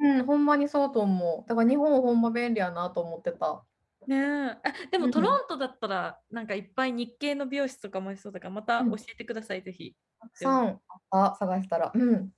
[0.00, 1.48] うん、ほんまにそうと思う。
[1.48, 3.62] だから日本ほんま便利やなと思ってた。
[4.06, 4.58] ねえあ
[4.90, 9.94] でうんもトロントだったらなんかいっぱい日系の美容室とかもありそうだからまたうん教えてください、ぜひ。
[11.10, 11.92] あ探したら。
[11.94, 12.30] うん。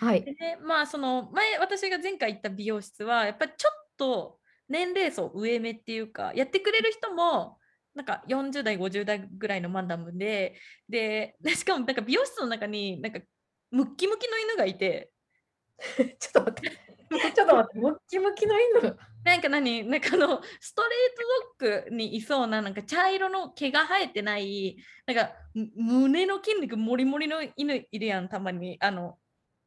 [0.00, 0.24] はい。
[0.24, 7.58] でね、まあその前私が前回行った美容室はやっぱりちょっと年齢層上目っていうかやってくれる人も
[7.94, 10.56] なんか40代50代ぐらいのマダムで
[10.88, 13.20] ででしかもなんか美容室の中になんか
[13.70, 15.12] ムッキムキの犬がいて
[16.18, 16.94] ちょっと待って。
[17.34, 17.78] ちょっと待って。
[17.80, 18.96] ムッキムキの犬？
[19.24, 19.84] なんか何？
[19.88, 20.90] なんかあのストレー
[21.60, 29.18] トドッグにいそうななんか茶色の毛が生えてないなんかむ胸の筋肉もりもりの犬いるやんたまにあの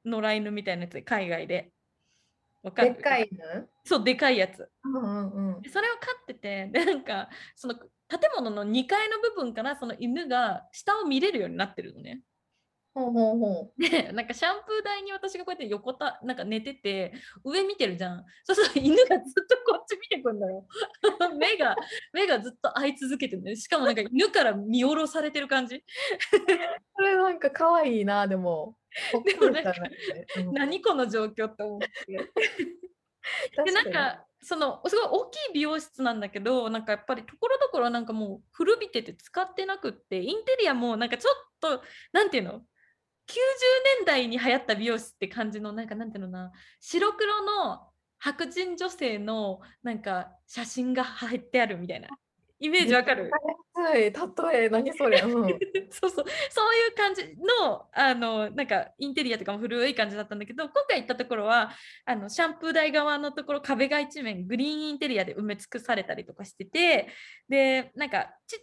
[0.05, 1.71] 野良犬みたいなやつ海外で。
[2.63, 2.93] わかる？
[2.93, 3.69] でっかい犬？
[3.85, 4.69] そうでかいやつ。
[4.83, 5.07] うんう
[5.39, 5.61] んうん。
[5.61, 7.87] でそれを飼っててでなんかその建
[8.35, 12.21] 物の2階の部分からその犬が下を見れるようになってるのね。
[12.97, 18.25] ほうほうほ でなんかシャンプー台に私がこうやって横たなんか寝てて上見てるじゃん。
[18.43, 20.67] そうすると犬がずっとこっち見てくんだよ。
[21.37, 21.75] 目が
[22.11, 23.55] 目がずっと合い続けてるね。
[23.55, 25.75] しかもなんか犬から見下ろされてる感じ。
[25.75, 25.83] う。
[26.95, 28.77] それなんか可愛いな、でも。
[29.11, 29.91] ほっこりしたね。
[30.37, 31.87] うん何この状況って思って。
[33.65, 41.83] でなん確かかそのすごい大きい美容室なんだけどなんかやっぱりところどころなんかもう古びてて使ってなくってインテリアもなんかちょっと
[42.13, 42.61] なんていうの？90
[43.35, 47.81] 年代に流行った美容室って感じのなんかなんていうのかな白黒の
[48.19, 52.07] 白人女性のなんか写真が入ってあるみたいな
[52.59, 53.25] イメージわかる？
[53.25, 53.83] に。
[53.83, 55.19] はい、例え、何それ。
[55.19, 55.59] うん。
[55.91, 61.71] そうそうそういう感じのあのなんかインテリアとかも古い感じだったんだけど今回行ったところは
[62.05, 67.09] あのシャンプー台側のところ壁が一面グリーンインテリアで埋め尽くされたりとかしてて
[67.47, 68.59] でなんかち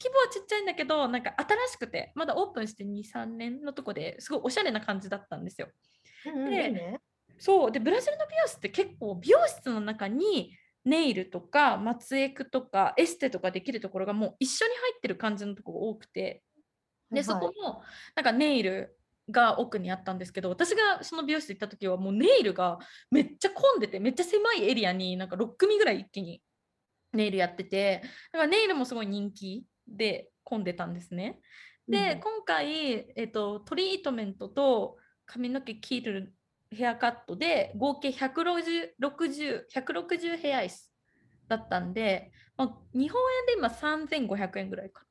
[0.00, 5.68] 規模はちっちゃいんだけどなんか新しくてまだオープンして23年のとこですごいおしゃれな感じだったんですよ。
[6.26, 6.98] うんうんでね。
[7.38, 16.42] そうでブラジルの美容室って結構美容室の中にネイルとか松エクとかエステとかできるところがもう一緒に入ってる感じのところが多くて
[17.10, 17.82] で、はいそこも
[18.14, 18.96] なんかネイル
[19.30, 22.78] が奥にあったんですけど私がその美容室行った時はもうネイルが
[23.10, 26.42] めっちゃ混んでてめっちゃ狭いエリアになんか6組ぐらい一気に
[27.14, 28.02] ネイルやってて
[28.32, 31.40] だからネイルもすごい人気で混んでたんですね。
[31.88, 36.34] で、うん今回、えっと、トリートメントと髪の毛切る
[36.70, 40.92] ヘアカットで合計160 60 160ヘアアイス
[41.48, 45.06] だったんで、まあ、日本円で今3500円ぐらいかあ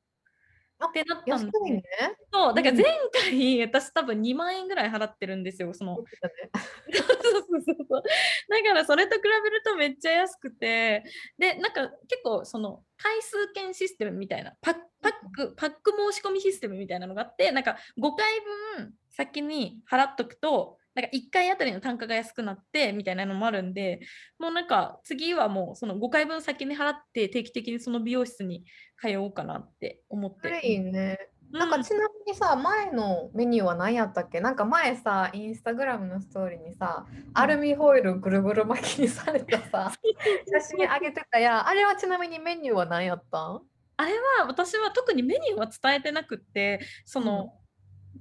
[0.86, 1.84] ってなった安んでいね。
[2.32, 2.82] そうだからうん。
[2.82, 5.96] 前回、私多分2万円ぐらい払ってるんですよその。
[5.96, 8.02] そうそうそうそう。
[8.48, 11.04] だからそれと比べるとめっちゃ安くて。
[11.38, 18.40] でなんか結構その回数券システムみたいなパッパックパック申し込みシステムみたいなのがあってなんか5回
[18.76, 24.00] 分先に払っとくとなんか1回あたりの単価が安くなってみたいなのもあるんで
[24.38, 28.64] もうなんか次はもうその5回分先に払って定期的にその美容室に
[29.00, 30.60] 通おうかなって思って。
[30.64, 31.18] いいね。
[31.52, 34.40] うなんかちなみにさ、前のメニューは何やったっけ？
[34.40, 39.92] なんか前さ、インスタグラムのストーリーにさ、アルミホイルぐるぐる巻きにされたさ、
[40.50, 41.68] 写真あげてたやん。
[41.68, 43.60] あれはちなみにメニューは何やったん？
[43.96, 47.52] あれは私は特にメニューは伝えてなくってその、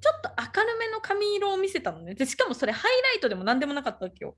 [0.04, 2.14] ちょっと明るめの髪色を見せたのね。
[2.14, 4.36] でしかもそれハイライトでも何でもなかったわけよ。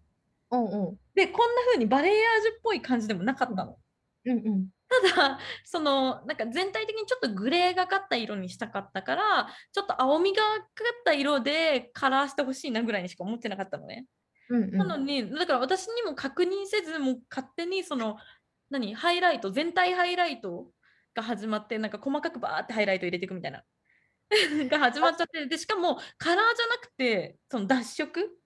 [0.51, 0.97] うんうん。
[1.15, 3.77] でこんな風にバレエアージュっぽい感じでもなかったの、
[4.25, 4.67] うんうん。
[5.11, 10.65] ただそのなんか全体的にちょっとグレーがかった色にしたかったからちょっと青みがかっ
[11.03, 14.05] た色でカラーしてほしいなぐらいにしか思ってなかったのね、
[14.49, 18.17] うんうん、なのにだから私にも確認せずもう勝手にその
[18.69, 18.93] 何？
[18.93, 19.49] ハイライト？
[19.49, 20.67] 全体ハイライト
[21.15, 23.63] が始まってなんか細かくバーってハイライト入れていくみたいな
[24.69, 28.37] が始まっちゃってでしかもカラーじゃなくてその脱色？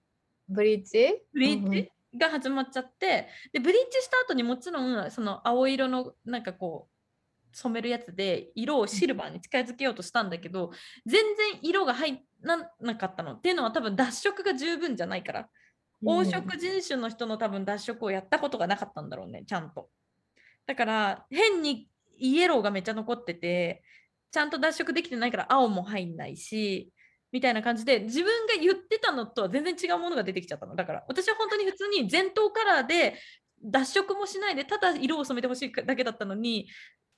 [0.48, 1.22] ブリーチ？
[1.32, 1.92] ブリーチ？
[2.16, 7.00] が始まっちゃってでブリーチした後にもちろんその青色のなんかこう
[7.56, 10.70] 染めるやつで色をシルバーに近づけようとしたんだけど
[11.06, 13.34] 全然色が入らなかったの。
[13.34, 15.48] っていうのは多分脱色が十分じゃないから。
[16.02, 19.90] 黄色人種の人の多分脱色をやったことがなかったんだろうねちゃんと。
[20.66, 23.82] だから変にイエローがめっちゃ残ってて
[24.30, 26.92] ちゃんと脱色できてないから青も入んないし
[27.32, 33.16] みたいな感じで自分が言ってたのとは全然違うものが出てきちゃったのだから私は本当に普通に全頭カラーで
[33.62, 36.66] 脱色もしないでただ色を染めてほしいだけだったのに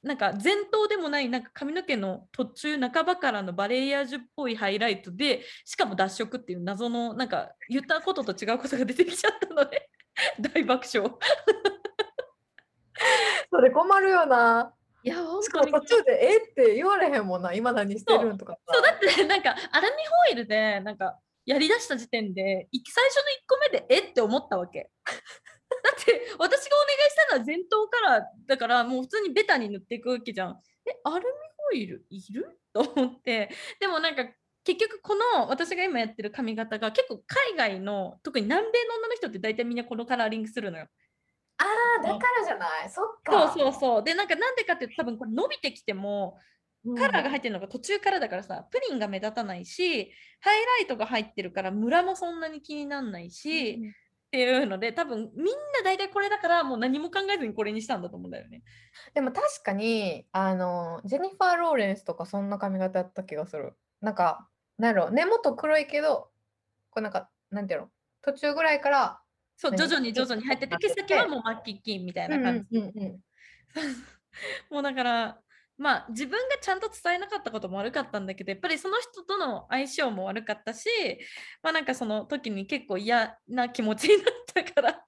[0.03, 9.89] なんか全頭でもないなんか髪の毛の途中半ばからのバレエアージュっぽいハイライトでしかも脱色っていう謎のなんか言ったことと違うことが出てきちゃったので
[10.41, 11.09] 大爆笑
[13.51, 14.75] それ困るよな。
[15.05, 16.37] いや本しかも途中でえ？
[16.39, 17.53] って言われへんもんな。
[17.53, 18.59] 今何してるんとかさ。
[18.73, 19.95] そうだってなんかアルミ
[20.29, 24.11] ホイルでなんかやりだした時点でい最初の1個目でえ？
[24.11, 24.91] って思ったわけ。
[25.03, 30.61] だって私がお願いしたのは全頭カラーだからもう普通にベタに塗っていくわけじゃん。
[30.87, 31.23] えアルミ
[31.71, 32.59] ホイルいる？
[32.73, 33.51] と思って
[33.81, 34.25] でもなんか
[34.65, 40.87] 結局この私が今やってる髪型が結構海外の特に南米の女の人って大体みんなこのカラーリングするのよ。
[41.59, 41.65] あ
[42.01, 42.91] あ、だからじゃない？
[42.91, 43.53] そっか。
[43.53, 44.03] そうそうそう。
[44.03, 46.39] でなんかなんでかっていうと多分これ伸びてきても
[46.97, 53.93] カラーが入ってるのが途中からだからさプリンが目立たないしハイライトが入ってるからムラもそんなに気にならないし、うん
[54.33, 55.53] っていうので多分みんな
[55.85, 58.63] 大体これだからもう何も考えずにこれにしたんだと思うんだよね。
[59.13, 63.75] でも確かにあのジェニファー・ローレンスとかそんな髪型やった気がする。
[64.01, 64.49] なんか
[64.79, 66.31] なんやろ根元黒いけど
[66.89, 67.89] こうなんかなんていうの？
[68.23, 69.21] 途中ぐらいから
[69.57, 72.79] そう何徐々に徐々に入ってて毛先はもう末期金みたいな感じ。
[74.71, 75.39] もうだから
[75.79, 80.89] まあ自分がちゃんと伝えなかったことも悪かったんだけどやっぱりその人との相性も悪かったし
[81.63, 85.07] まあなんかその時に結構嫌な気持ちになったから。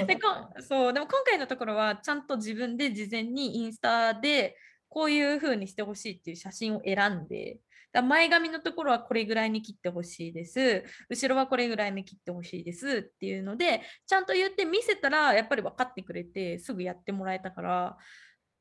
[0.00, 4.56] うんでこんそうでも今回のところはちゃんと自分で事前にインスタで
[4.88, 7.58] こういう風にしてほしいっていう写真を選んで
[7.94, 17.96] だ前髪のところはこれぐらいに切ってほしいです後ろはこれぐらいに切ってほしいですっていうのでちゃんと言って見せたらやっぱり分かってくれてすぐやってもらえたから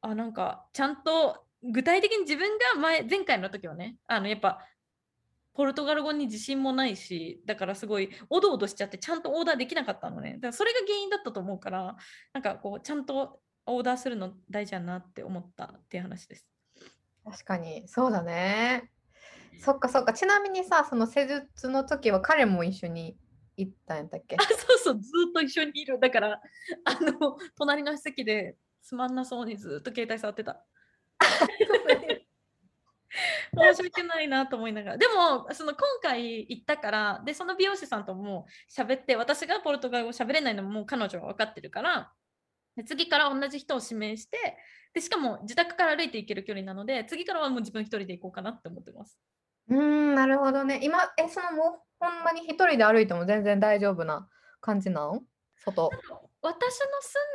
[0.02, 4.60] あなんかちゃんと具体的に自分が前前回の時はねあのやっぱ
[5.56, 11.96] ポルトガル語に自信もないしだからすごいおどおどしちゃってちゃんとオーダーできなかったのねだからそれが原因だったと思うから
[12.34, 16.48] なんかこうちゃんとオーダーするの大事だなって思ったっていう話です。
[17.24, 18.90] 確かにそうだね。
[19.60, 20.14] そっかそっか。
[20.14, 23.18] ちなみにさ、その施術の時は彼も一緒に
[23.58, 24.36] 行ったんやったっけ？
[24.36, 26.42] あそうそうずっと一緒にいるだから
[26.86, 30.66] あの隣の席でつまんなそうにずっと携帯触ってた。
[33.56, 42.12] 申し訳ないなと思いながらでもその今回行ったからでその美容師さんとも喋って私がポルトガル語喋れないのももう彼女は分かってるから
[42.76, 44.58] で次から同じ人を指名して
[44.94, 49.20] でしかも自宅から歩いて行ける距離なので次からはもう自分一人で行こうかなって思ってます。
[49.70, 50.80] うーん、なるほどね。
[50.84, 54.28] 今、え、そのもうほんまに一人で歩いても全然大丈夫な
[54.60, 55.22] 感じなの
[55.58, 55.90] 外。
[56.42, 56.86] 私の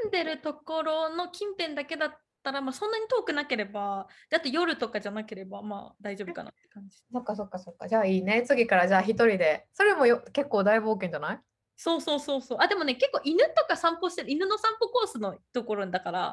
[0.05, 2.11] 住んでるところの近辺だけだっ
[2.43, 6.99] たら、まあ、そんなに遠くなければだって夜とかじゃなければまあ大丈夫かなって感じ。
[7.11, 7.89] そっかそっかそっか。
[7.89, 8.43] じゃあいいね。
[8.43, 9.67] 次からじゃあ一人で。
[9.73, 11.41] それもよ結構大冒険じゃない？
[11.77, 12.59] そうそうそうそう。
[12.61, 16.33] あでもね結構犬とか散歩してる犬の散歩コースのところだから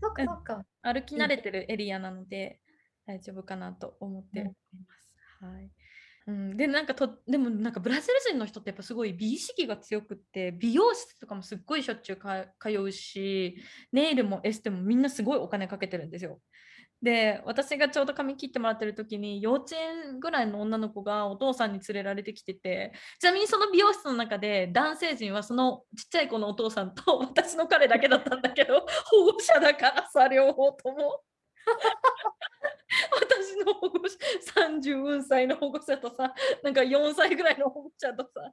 [0.00, 0.64] そっかうんそっか。
[0.82, 2.60] 歩き慣れてるエリアなので
[3.06, 4.54] 大丈夫かなと思っておりま
[4.96, 5.03] す。
[5.40, 5.70] はい。
[6.26, 12.18] うん、でなんかとでもなんかブラジル人の人ってやっぱすごい美意識が強くって美容室とかもすっごいしょっちゅう
[12.58, 13.56] 通うし
[13.92, 16.40] ネイルもエステもみんなすごいお金かけてるんですよ。
[17.02, 31.20] で私がちょうど髪切ってもらってる時に幼稚園ぐらいの女の子がお父さんに連れられてきててちなみにその美容室の中で男性陣はそのちっちゃい子のお父さんと 私の彼だけだったんだけど保護者だからさ両方とも。
[33.12, 34.16] 私の保護者
[34.70, 38.52] 34歳の保護者とさなんか4歳ぐらいの保護者とさ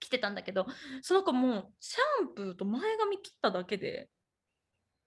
[0.00, 0.66] 来てたんだけど
[1.02, 4.08] その子もシャンプーと前髪切っただけで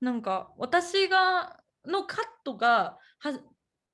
[0.01, 2.97] なんか私がのカットが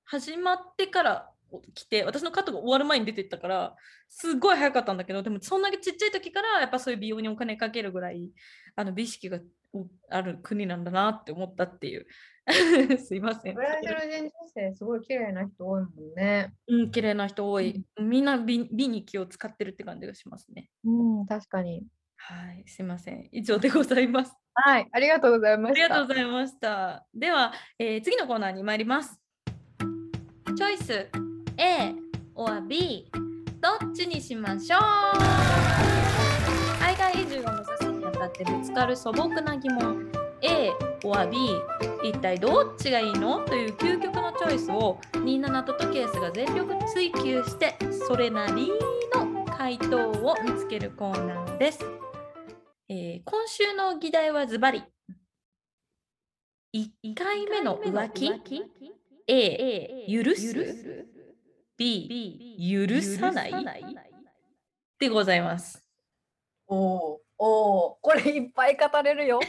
[0.06, 1.30] 始まってから
[1.74, 3.76] 来て私のカットが終わる前に出てったから
[4.10, 8.32] すごい早かったんだけどでもそんなにちっちゃい時からやっぱそういう美容にお金かけるぐらい
[8.76, 9.40] あの美意識が
[10.10, 12.08] ある国なんだなって思ったっていう
[12.98, 16.54] すいませんブラジル人女性すごい綺麗な人多いもんね。
[16.68, 21.86] うん綺麗な人多い、みんな美美に気を使ってるって感じがしますねうん、確かに。
[22.18, 25.90] はいすいません以上でございますはい、ありがとうございまありした。
[25.90, 27.06] がとうございました。
[27.14, 29.20] では、えー次のコーナーに参ります。
[30.56, 31.10] チョイス
[31.58, 31.96] A
[32.36, 33.10] or B
[33.60, 34.82] どっちにしましょう
[36.80, 40.12] 海外移住を目指すにあたってぶつかる素朴な疑問
[40.44, 40.72] A
[41.04, 41.38] or B
[42.04, 43.40] 一体どっちがいいの？
[43.46, 47.76] という究極のチョイスを27とトケースが全力追求して
[48.08, 48.72] それなり
[49.16, 51.80] の回答を見つけるコーナーです。
[52.90, 54.84] えー今週の議題はズバリ。
[56.76, 58.32] 1回目の浮気
[59.28, 61.08] ？A 許す
[61.78, 63.54] ？B 許さない？
[65.00, 65.88] でございます。
[66.68, 69.42] おお、おお、これいっぱい語れるよ。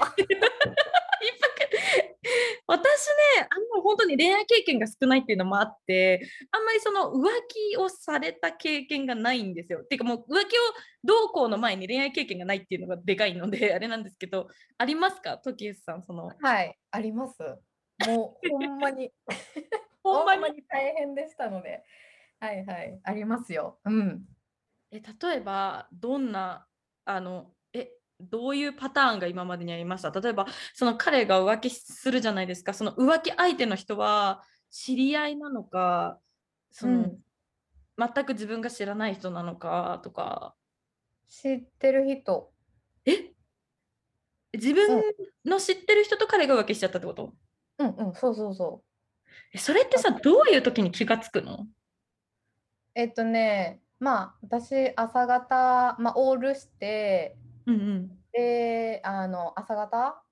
[2.67, 3.07] 私
[3.39, 9.85] ねあんま本当に恋愛経験が少ないっていうのもあってあんまりその浮気をされた経験がないんですよ。
[9.85, 10.61] ていうかもう浮気を
[11.05, 15.39] どうこうの前に恋愛経験がないっていうのがでかいので あれなんですけどありますか？
[15.39, 17.39] トキエスさんそのはい、あります。
[18.09, 19.13] もうほんまに、
[20.03, 20.57] ほんまに？
[20.57, 21.85] に大変でしたので。
[22.41, 23.79] はいはい、ありますよ。
[23.85, 24.25] うん。
[24.91, 26.67] え例えばどんな
[27.05, 27.64] あのえ
[28.21, 30.11] どういうパターンが今までにありました？
[30.11, 32.73] 例えばその彼が浮気するじゃないですか。
[32.73, 36.19] その浮気相手の人は知り合いなのか
[36.71, 37.19] その、うん。
[37.97, 40.55] 全く自分が知らない人なのかとか。
[41.29, 42.53] 知ってる人。
[43.05, 43.33] え？
[44.53, 45.03] 自分
[45.45, 47.33] の知ってる人と彼が浮気しちゃったってこと？
[47.79, 49.31] うんうん、そうそうそう。
[49.53, 51.67] えそれってさどういう時に気がつくの？
[52.95, 57.37] えっとね、まあ私朝方、まあ、オールして
[57.67, 58.19] うんうん。
[58.33, 60.23] であの朝方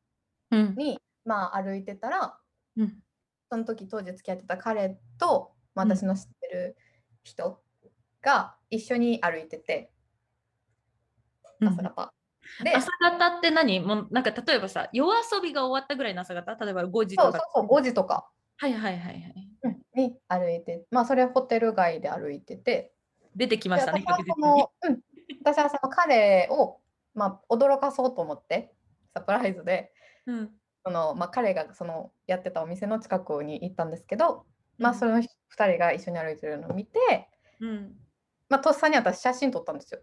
[0.51, 0.75] うん。
[0.77, 2.39] に、まあ、歩いてたら
[2.77, 2.99] うん。
[3.51, 5.93] その時当時付き合ってた彼と、まあ、うん。
[5.97, 6.77] 私の知ってる
[7.23, 7.61] 人
[8.23, 9.93] が一緒に歩いてて
[11.61, 11.69] うん。
[11.69, 12.13] 朝方。
[12.65, 13.81] で朝方って何？
[13.81, 16.57] もうなんか例えばさ夜遊びが終わったぐらいの朝方？
[16.65, 17.33] 例えば5時とか。
[17.33, 18.29] そうそうそう5時とか。
[18.59, 19.49] はいはいはいはい。
[19.95, 22.93] に歩いてまあそれホテル街で歩いてて。
[23.35, 24.61] 出てきまでしたね私はそ確実に。
[24.61, 25.01] の、うん、
[25.45, 26.82] 私はその彼を、
[27.15, 28.73] まあ、驚かそうと思って
[29.15, 29.93] サプライズで。
[30.27, 30.51] うん。
[30.85, 34.45] その、まあ、彼がそのやってたお店の近くに行ったんですけど、
[34.79, 34.99] まあ、うん。
[34.99, 35.23] その2
[35.57, 37.29] 人が一緒に歩いてるのを見て、
[37.61, 37.93] うん。
[38.49, 40.01] まあ、とっさに私写真撮ったんですよ。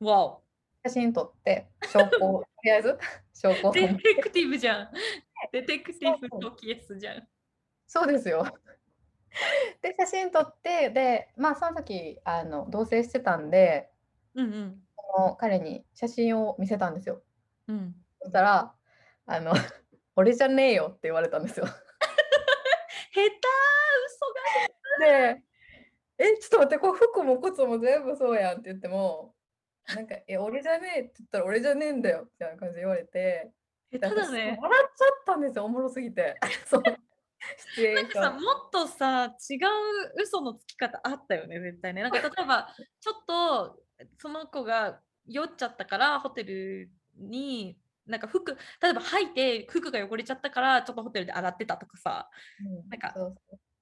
[0.00, 0.42] わお。
[0.86, 2.98] 写真撮って証拠を とりあえず
[3.34, 3.72] 証拠を。
[3.72, 4.90] デとテクティブじゃん。
[5.52, 7.28] デテクティブとキエスじゃん。
[7.86, 8.44] そうですよ。
[9.82, 13.90] で写真撮ってでまあその時あの同棲してたんで
[14.34, 14.82] うんうん。
[14.86, 17.22] その彼に写真を見せたんですよ。
[17.68, 17.94] うん。
[18.20, 18.74] そしたら
[19.26, 19.52] あの
[20.16, 21.66] 「俺じゃねえよ」って言われたんですよ。
[21.66, 23.30] 下手
[24.06, 25.06] 嘘が。
[25.06, 25.42] で
[26.18, 29.34] 「えちょっと待ってこれ服も靴も全部そうやん」って言っても
[29.94, 33.52] なんか「え俺じゃねえ」って言ったら「俺じゃねえんだよ」みたいな感じで言われて
[33.90, 34.58] 下手だね。
[34.60, 36.36] 笑っちゃったんですよおもろすぎて。
[36.66, 36.82] そう
[37.94, 38.30] なんかさ。
[38.32, 39.58] もっとさ違う
[40.22, 42.02] 嘘のつき方あったよね絶対ね。
[42.02, 43.82] なんか 例えばちょっと
[44.18, 52.30] その子が酔っちゃったからホテルになんか服例えば履いて服が汚れちゃったからちょっとホテルで洗ってたとかさ。
[52.60, 53.14] うんなんか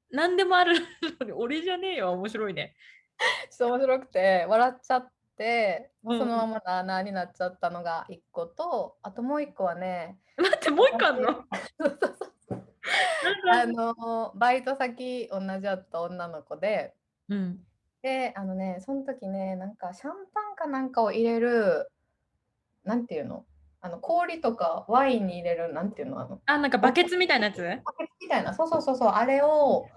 [0.09, 0.77] 何でもある
[1.21, 2.77] のに俺じゃねえよ面白いね。
[3.51, 6.19] ちょっと面白くて笑っちゃって、うん。
[6.19, 11.45] そのままなあなあになっちゃったのが1個とあともう1個はね待ってもう一個あんの？
[11.79, 12.36] そうそうそう
[13.53, 16.95] あのバイト先同じだった女の子で。
[17.29, 17.61] うん。
[18.03, 21.91] であのねその時ねなんかシャンパンかなんかを入れる
[22.85, 23.45] なんていうの？
[23.81, 26.41] あの氷とかワインに入れるなんていうのあの？
[26.47, 27.63] あなんかバケツみたいなやつ？
[27.63, 28.55] バケツみたいな。
[28.55, 29.09] そうそうそうそう。
[29.09, 29.89] あれを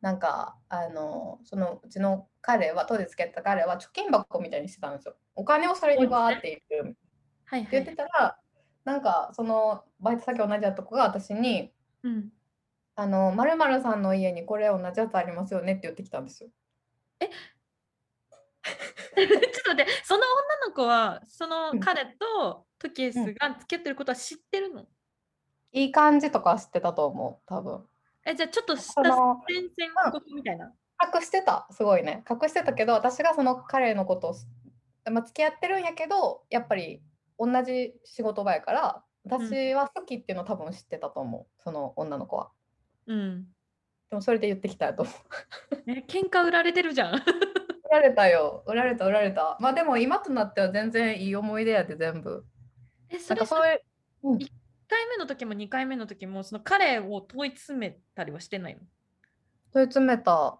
[0.00, 5.16] なんかあのそのうちの彼は当時付き合った彼は貯金箱みたいにしてたんですよ。
[5.34, 6.96] お金をそれにバーって入れる。
[7.46, 7.62] はい。
[7.62, 8.38] って言ってたら、
[8.84, 11.72] なんかそのバイト先同じだった子が私に
[12.02, 12.32] うん
[12.96, 16.50] 「あのまるさんの家にこれ同じやつありますよね」って言ってきたんですよ。
[19.16, 19.28] ちょっ
[19.64, 20.22] と待ってその
[20.60, 21.80] 女の子はそのうん。
[21.80, 24.86] 彼とトキエスが付き合ってることは知ってるの、
[25.72, 27.86] いい感じとかは知ってたと思う多分。
[28.24, 30.72] えじゃあちょっとそ下の戦線国みたいな？
[31.14, 32.24] 隠してたすごいね。
[32.28, 34.48] 隠してたけど私がその彼のことをす、
[35.10, 37.02] まあ、付き合ってるんやけどやっぱり
[37.38, 42.50] 同じ仕事場やから私は好きっていうのを多分知ってたと思うその女の子は。
[43.06, 43.44] うん。
[44.10, 45.14] でもそれで言ってきたやと思う。
[45.86, 47.14] え喧嘩売られてるじゃん。
[47.20, 47.22] 売
[47.90, 49.56] られたよ売られた売られた。
[49.60, 52.46] まあでも今となっては全然いい思い出やで全部。
[53.10, 53.82] えそなんかそういう、
[54.22, 54.38] うん
[54.88, 58.80] 1回目の時も2回目の時もその彼を問い詰めたりはしてないの、
[59.70, 60.58] 問い詰めた。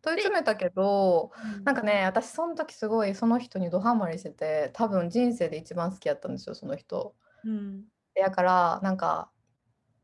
[0.00, 1.32] 問い詰めたけど、
[1.64, 7.14] なんかかね、私その時すごいその人にドハマりしてて、多分人生で一番好きやったんですよ、その人。
[7.46, 7.84] うん、
[8.14, 9.30] だから、なんか、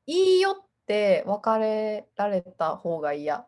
[0.07, 3.47] いいよって別れられた方が嫌。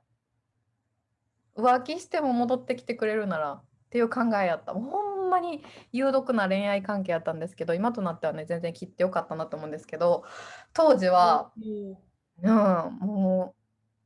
[1.56, 4.72] 浮気しても戻ってきてくれるならっていう考えやった。
[4.72, 4.80] ほ
[5.26, 10.24] んまに有毒な恋愛関係やったんですけど、今となってはね、全然切ってよかったなと思うんですけど、
[10.72, 12.02] 当時は、も
[12.42, 13.54] うん、も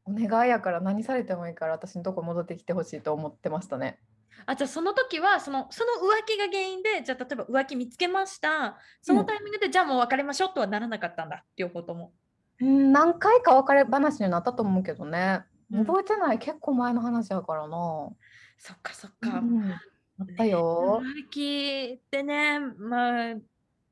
[0.06, 3.98] うお願いやから何されてもいいから私のとこ戻ってきてほしいと思ってましたね。
[4.38, 12.12] うあじゃあその時はそのその浮気が原因でじゃあ例えば浮気見つけましたそのタイミングで、じゃあもう別れましょうとはならなかったんだ両方とも。
[12.60, 15.42] うん、何回か別れ話になったと思うけどね。
[15.42, 17.76] うん覚えてない、結構前の話やからな。
[18.56, 19.40] そっかそっうか。
[19.40, 21.02] ん、あったよ。
[21.02, 23.34] 浮気ってね、まあ、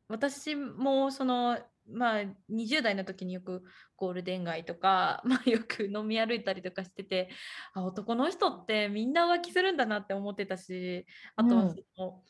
[0.08, 1.58] 私もその、
[1.88, 3.62] まあ、20代の時によく
[3.96, 7.30] ゴールデン街とか、 まあ、よく飲み歩いたりとかしてて
[7.74, 11.06] あ男の人ってみんな浮気するんだなって思ってたし
[11.36, 11.70] あとはうん。
[11.70, 12.22] その、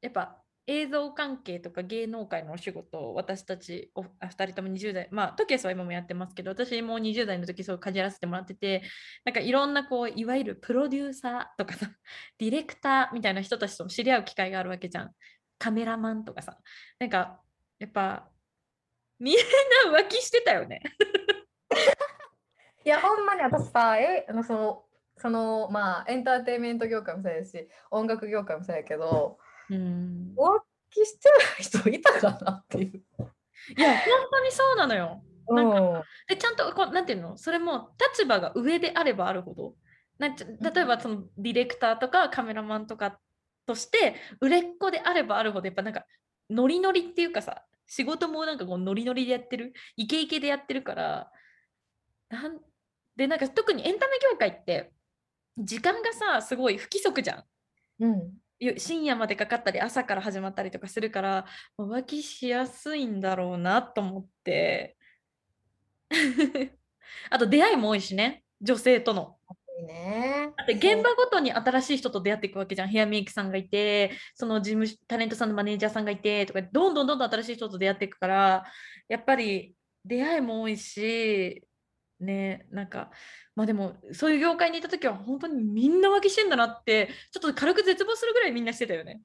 [0.00, 8.82] やっぱ映像関係とか芸能界のお仕事を私たちおあ2人とも20代まあトケスは今もやってますけど私も20代の時そうかじらせてもらってて
[9.24, 11.90] なんかいろんなこういわゆるプロデューサーとかさ
[12.38, 15.12] ディレクターみたいな人たちとも知り合う機会があるわけじゃん。
[15.58, 16.58] カメラマンとかさ。
[16.98, 17.40] なんか
[17.78, 18.31] やっぱ
[19.22, 19.36] みん
[19.92, 20.82] な浮気してたよね。
[22.84, 24.84] いや、ほんまに私さ、え、あのその
[25.16, 29.38] そのまあエンターテインメント業界もそうやし音楽業界もそうやけど
[29.70, 30.34] うん。
[30.36, 30.60] 浮
[30.90, 33.02] 気してない人いたかなっていう。
[33.78, 35.22] いや本当にそうなのよ。
[35.48, 37.36] なんかうんでちゃんとこうなんていうの？
[37.36, 39.76] それも立場が上であればあるほど。
[40.18, 43.20] なん例えばそのディレクターとかカメラマンとか
[43.66, 46.04] として売れっ子であればあるほどやっぱなんか
[46.50, 49.72] ノリノリっていうかさ仕事もなんかこうノリノリでやってる？
[49.96, 51.30] イケイケでやってるから
[52.28, 52.58] なん
[53.16, 54.92] でなんか特にエンタメ業界って
[55.58, 57.44] 時間がさすごい不規則じゃ
[58.00, 58.04] ん。
[58.04, 64.96] うんよ深夜までかかったり朝から始まったりとかするから浮気しやすいんだろうなと思って
[67.28, 69.36] あと出会いも多いしね女性との。
[69.82, 70.52] ね。
[70.56, 78.64] だって現場ごとに新しい人と出会っていくわけじゃんヘアメイクさんがいてその事務所タレントさんのマネージャーさんがいてとかどんどんどんどん新しい人と出会っていくから
[79.08, 79.74] やっぱり
[80.04, 81.62] 出会いも多いし
[82.20, 83.10] ねなんか
[83.54, 89.20] まあでもそういう業界にいた時は本当にみんな浮気してんだなってちょっと軽く絶望するぐらいみんなしてたよね。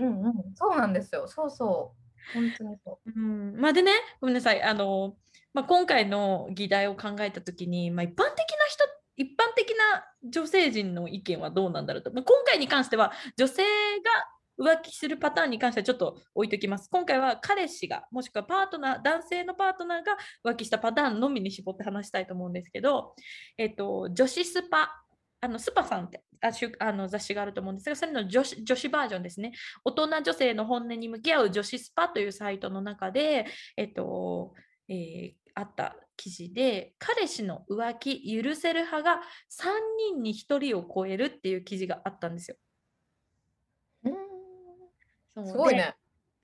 [0.00, 1.28] うんうんうん、そうなんですよ。
[1.28, 2.08] そうそう。
[2.34, 5.16] 本当にそうん、まあでねごめんなさいあの、
[5.54, 8.24] まあ、今回の議題を考えた時に、まあ、一般的な
[8.68, 8.84] 人
[9.18, 13.62] 一般的な女性陣の意見はどうなんだろうと、まあ、今回に関しては女性
[14.56, 16.88] が浮気するパターンに関してはちょっと置いときます。
[16.90, 23.14] 今回は彼氏がもしくはパートナー男性のパートナーが浮気したパターンのみに絞って話したいと思うんですけど、
[23.56, 24.90] えっと、女子スパ
[25.40, 26.50] あのスパさんってあ
[26.80, 29.52] あの雑誌があると思うんですがそれの女子女子バージョンですね
[29.84, 33.46] 大人女性の本音に向き合う女子スパというサイトの中で、
[33.76, 34.54] えっと
[34.88, 39.68] えーあった記事で彼氏の浮気許せる派が3
[40.14, 42.56] 人に1人を超えるっていう記事があったんですよ。
[45.36, 45.40] う。
[45.40, 45.94] ん、すごいでね。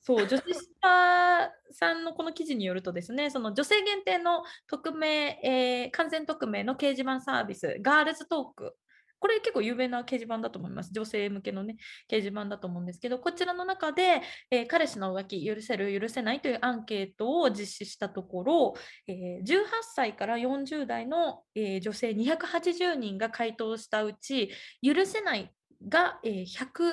[0.00, 8.76] そう女子スパさんのこの記事によるとですねその女性限定の匿名、えー完全匿名の掲示板サービスガールズトーク
[9.24, 10.92] これ結構有名な掲示板だと思います。
[10.92, 11.76] 女性向けのね
[12.10, 14.20] 掲示板だと思うんですけどこちらの中で、
[14.50, 18.74] えー彼氏の浮気許せる許せないというアンケートを実施したところ、
[19.08, 19.64] えー18
[19.94, 24.50] 歳から40代の、えー女性280人が回答したうち
[24.82, 25.50] 許せない
[25.88, 26.46] が、えー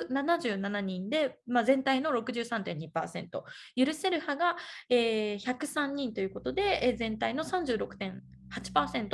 [0.08, 3.28] 177人で、まあ、全体の63.2%
[3.76, 4.56] 許せる派が、
[4.88, 8.41] えー103人ということで、えー全体の36.8%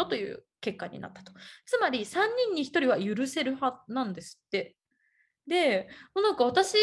[0.07, 1.33] という結果になったと。
[1.67, 2.05] つまり3
[2.49, 4.77] 人に1人は許せる派なんですって。
[5.47, 6.77] で、なんか私、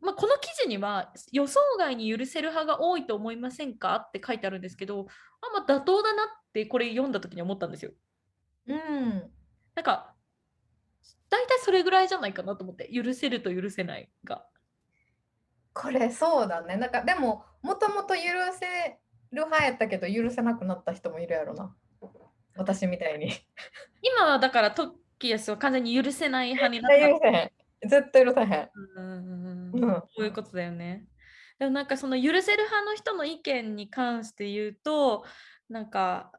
[0.00, 5.06] まあ、この記事には予想外に許せる派が多いと思いませんかって書いてあるんですけど、
[5.40, 7.92] あまあ、妥当だなってこれ読んだ時に思ったんですよ。
[8.66, 9.30] うん。
[9.74, 10.14] なんか、
[11.30, 14.46] 大体それぐらいじゃないかなと思って、許せると許せないが。
[15.72, 16.76] これそうだね。
[16.76, 18.22] なんかでももともと許
[18.58, 18.98] せ
[19.32, 21.74] る派やったけど許せなくなった人もいるやろな。
[22.56, 23.32] 私みたいに。
[24.02, 27.88] 今はだからトキエスは完全に許せない派にな絶った対許せへん。
[27.88, 28.70] 絶対許せへん。
[28.96, 31.06] うんうんそういうことだよね。
[31.58, 35.24] でもなんかその許せる派の人の意見に関して言うと
[35.68, 36.32] なんか、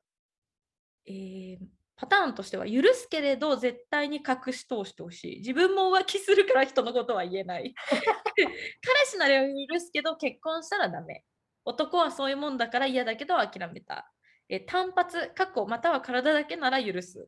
[1.06, 1.58] えー
[2.00, 11.26] パターンとしては許すけれど絶対に隠し通してほしい自分も浮気するから人のことは言えない 彼氏なら許すけど結婚したらダメ
[11.66, 14.12] 男はそういうもんだから嫌だけど諦めた、
[14.48, 17.28] えー単発過去または体だけなら許す。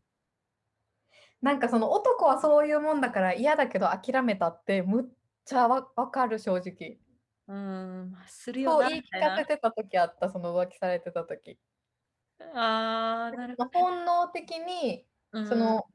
[1.42, 5.06] なんかその男はそういうもんだから嫌だけど諦めたってむっ
[5.46, 7.00] ちゃわわかる正直。
[7.48, 7.56] うー
[8.06, 11.60] んまあするよそう言い聞かせてた時あったその浮気されてた時。
[12.54, 13.70] あーなるほど。
[13.74, 15.48] 本能的にうん。
[15.48, 15.86] その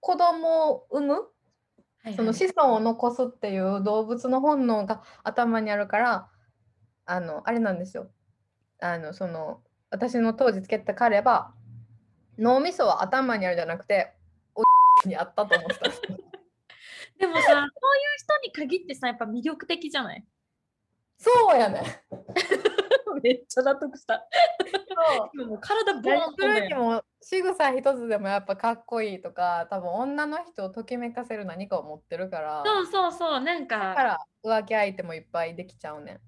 [0.00, 1.14] 子供を産む？
[1.14, 1.24] はい
[2.04, 2.14] はい。
[2.14, 6.30] その子孫を残すっていう動物の本能が頭にあるから
[7.06, 8.10] あのあれなんですよ。
[8.80, 11.54] あのその私の当時つけてた彼は
[12.38, 14.14] 脳みそは頭にあるじゃなくて
[14.54, 14.62] お
[15.06, 15.88] にあったと思ってた。
[15.88, 15.92] ん
[17.18, 17.68] でもさ、そういう
[18.18, 20.24] 人に限ってさ、やっぱ魅力的じゃない？
[21.16, 21.82] そうやね
[23.22, 24.26] めっちゃ納得した。
[25.16, 25.30] そう。
[25.34, 36.20] 今もう体ボーンとねも仕草一つでもやっぱかっこいいとか多分女の人をときめかせる何かを持ってるからそうそうそう、なんだかから浮気相手もいっぱいできちゃうねん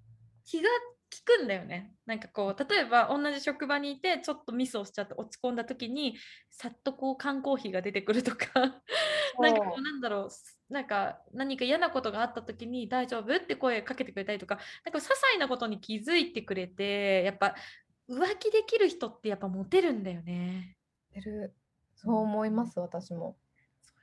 [0.46, 0.68] 気が
[1.10, 1.94] 利くんだよね。
[2.06, 6.16] なんかこう、例えば同じ職場にいて、ちょっとミスをしちゃって落ち込んだ時に、
[6.50, 8.46] さっとこう缶コーヒーが出てくるとか、
[9.38, 10.28] なんかこう、なんだろ
[10.70, 13.36] う、なんか何か嫌なことがあった時に大丈夫？
[13.36, 17.54] って声かけてくれたりとか、なんか些細なことに気づいてくれて、やっぱ
[18.08, 20.76] 浮気できる人ってやっぱモテるんだよね。
[21.96, 23.36] そう思います私も。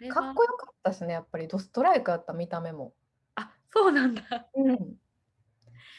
[0.09, 1.47] かっこよかったしねやっぱり。
[1.47, 2.93] ドストライクやった見た目も。
[3.35, 4.49] あそうなんだ。
[4.55, 5.02] うん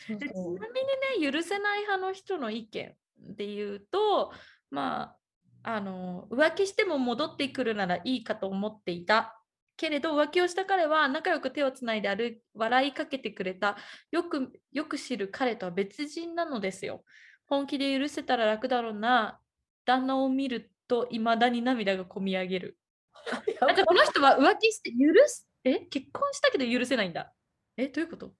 [0.09, 4.33] でちなみにね許せない派の人の意見で言うと
[4.71, 5.15] ま
[5.63, 9.41] ああの浮気しても戻ってくるならいいかと思っていた
[9.77, 13.77] けれど浮気をした彼は仲良く手をつないで歩笑いかけてくれた
[14.11, 17.03] よくよく知る彼とは別人なのですよ。
[17.47, 19.41] 本気で許せたら楽だろうな
[19.85, 22.79] 旦那を見ると未だに涙がこみ上げる。
[23.61, 24.97] あじゃあこの人は浮気して許
[25.27, 27.33] すえ結婚したけど許せないんだ。
[27.77, 28.35] えどういうこと？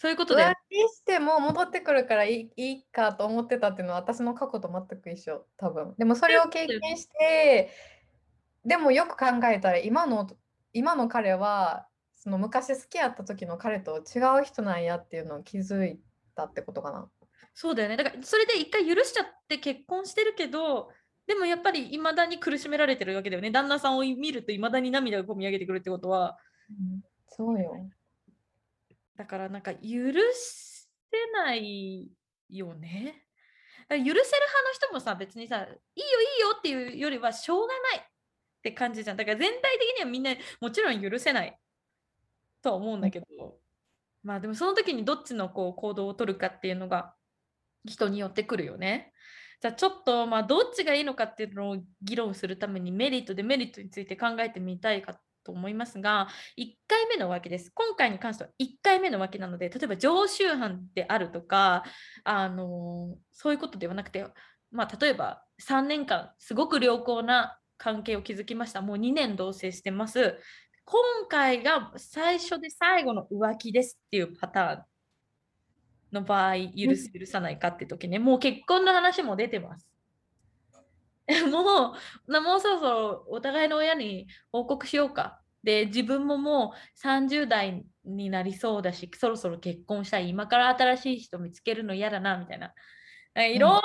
[0.00, 7.68] そういうことで浮気しても戻ってくるからいいいいかと思ってたっていうのは私の過去と全く一緒多分でもそれを経験して
[8.64, 10.26] でもよく考えたら今の
[10.72, 16.00] 今の彼はその昔好きやった時の彼と違う人なんやっていうのを気づい
[16.34, 17.06] たってことかな
[17.52, 17.98] そうだよね。
[17.98, 20.88] だからそれで一回許しちゃって結婚してるけど、
[21.26, 23.50] でもやっぱり未だに苦しめられてるわけだよね。
[23.50, 26.38] 旦那さんを見ると未だに涙がこみ上げてくるってことは。
[26.70, 27.86] うんそうよ
[29.16, 30.86] だからなんか許せ
[31.32, 32.10] ない
[32.48, 33.26] よね。
[33.90, 34.24] 許せる派の
[34.72, 35.76] 人もさ、別にさ、いいよい
[36.38, 38.02] いよっていうよりはしょうがないっ
[38.62, 39.16] て感じじゃん。
[39.16, 41.58] だから全体的にはみんなもちろん許せない
[42.62, 43.26] とは思うんだけど、
[44.22, 47.14] まあでもその時にどっちのこう行動を取るかっていうのが
[47.84, 49.12] 人によってくるよね。
[49.60, 55.20] じゃあちょっとまあどっちがいいのかっていうのを議論するためにメリットデメリットについて考えてみたいか
[55.50, 57.72] と思いますが1回目の浮気です。
[57.74, 61.82] 今回に関しては1回目の浮気なので例えば常習犯であるとか
[62.22, 64.24] あのそういうことではなくて、
[64.70, 68.80] まあ、例えば3年間すごく良好な関係を築きました。
[68.80, 70.38] もう2年同棲してます。
[70.84, 74.84] 今回が最初で最後の浮気ですっていうパターン
[76.12, 79.90] の場合許す許さないかって時ねもう結婚の話も出てます。
[81.50, 81.94] も
[82.26, 90.28] うなもうそろそろお互いの親に報告しようかで自分ももう30代になりそうだしそろそろ結婚したい。
[90.28, 92.72] 今から新しい人見つけるの嫌だなみたいな。
[93.34, 93.80] えいろんな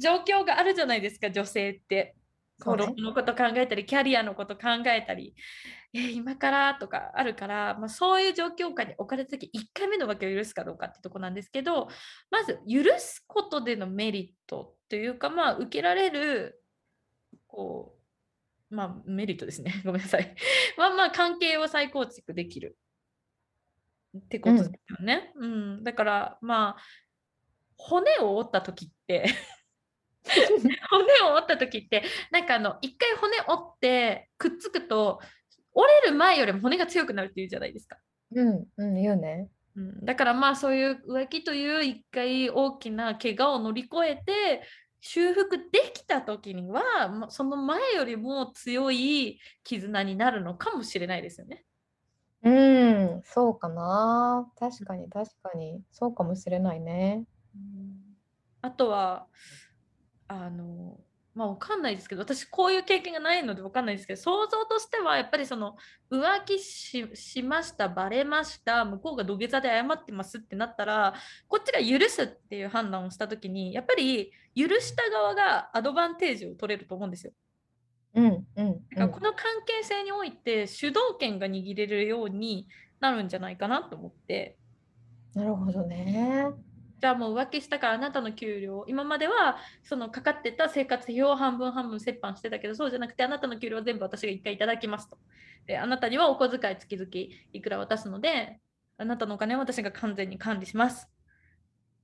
[0.00, 2.14] 状況があるじゃないですか女性って。
[2.60, 5.34] 子供のこと考えたりキャリアのこと考えたり。
[5.94, 11.88] えー今からとかあるから、まあ、そういう状況下に置かれた時1回目の浮気を許すかどうかってとこなんですけど
[12.30, 16.62] まず許すことでのメリットというかまあ受けられる
[17.46, 17.97] こう
[18.70, 19.80] まあメリットですね。
[19.84, 20.34] ごめんなさい。
[20.76, 22.76] まあまあ関係を再構築できる。
[24.16, 25.84] ってことですよね、うん。
[25.84, 26.82] だからまあ
[27.76, 29.26] 骨を折った時って
[30.90, 35.20] 骨を折った時ってなんかあの一回骨折ってくっつくと
[35.72, 37.98] 折れる前よりも骨が強くなるっていうじゃないですか。
[38.32, 39.48] うんうん言うね。
[39.76, 44.62] うん、だからまあそういう浮気という一回大きな怪我を乗り越えて
[45.00, 51.64] 修復できた時にはまその前よりも強い絆になるのかもしれないですよね。
[52.42, 54.50] うんそうかな。
[54.58, 55.82] 確かに確かに。
[55.90, 57.24] そうかもしれないね。
[58.62, 59.26] あとは
[60.28, 60.98] あの
[61.38, 65.76] まあわかんないですけど私こういう経験がないのでわかんないですけど想像としてはやっぱりその
[66.10, 71.14] 浮気ししましたバレました向こうが土下座で謝ってますってなったら
[71.46, 77.32] こっちが許すっていう判断をした時にやっぱり許した側がアドバンテージを取れると思うんですよ。
[78.14, 82.66] うんうんうんだからこの関係性において主導権が握れるように
[82.98, 84.58] なるんじゃないかなと思って。
[85.34, 86.48] なるほどね
[87.00, 95.18] じゃあもう浮気したからあなたの給料今まではそのかかってた生活費を半分半分折半してたけどそうじゃなくてあなたの給料は全部私が一回いただきますと。
[95.66, 97.08] であなたにはお小遣い月々
[97.52, 98.58] いくら渡すので
[98.96, 101.08] あなたのお金は私が完全に管理します。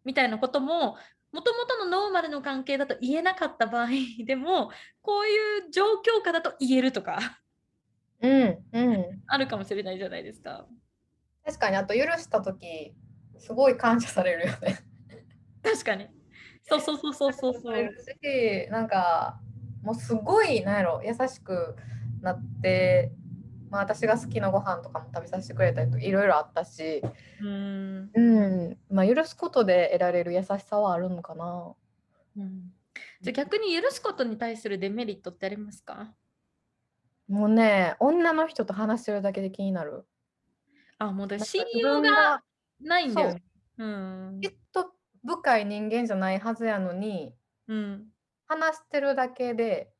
[0.04, 0.96] みたいなことも
[1.32, 3.88] もともとのノーマルの関係だと言えなかった場合
[4.24, 4.70] でも
[5.02, 7.40] こういう状況下だと言えるとか。
[8.20, 9.22] うんうん。
[9.26, 10.66] あるかもしれないじゃないですか。
[11.44, 12.94] 確かにあと許した時
[13.44, 14.78] すごい感謝されるよね。
[15.62, 16.08] 確かに。
[16.62, 17.94] そうそうそうそうそうそう。
[18.22, 19.38] しなんか
[19.82, 21.76] もうすごいなんやろ優しく
[22.22, 23.12] なって、
[23.70, 27.02] まあ、私が好きなご飯とかも食べさせてくれたりとかいろいろあったし、
[27.40, 28.10] うーん。
[28.14, 28.78] うん。
[28.88, 31.74] まあ、許すことで得られる優しさはあるのかな。
[32.38, 32.72] うん。
[33.20, 36.14] じゃあ逆に許すことに対するデメリットってありますか？
[37.28, 40.06] もうね女の人と話してるだけで気になる。
[40.98, 42.42] あ、もうだなんか信自分用がが
[42.84, 43.42] ないんだよね。
[43.78, 44.92] うんきっと
[45.26, 47.34] 深い人間じゃないはずやのに
[47.66, 48.10] うん。
[48.46, 49.92] 話してるだけで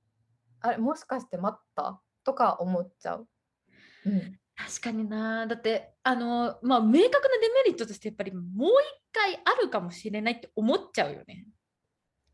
[0.61, 2.01] あれもしかして待った？
[2.25, 3.29] とか思っちゃう。
[4.07, 5.49] うん確かにな。
[5.49, 11.49] だって、あの、まあ、明確なデメリットとして、やっぱりもう一回あるかもしれないって思っちゃうよね。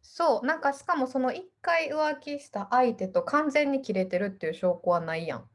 [0.03, 5.49] そうなんかしかもその一回浮気した相手と完全に切れてるっていう証拠はないやん。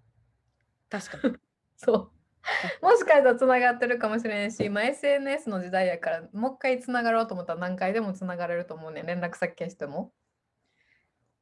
[0.89, 1.35] 確かに。
[1.77, 2.11] そう。
[2.81, 10.13] もしかしたらつながってるかもしれんし、今 SNS の時代やからもう一回つながろうと思ったら何回でもつながれると思うねん連絡先消しても。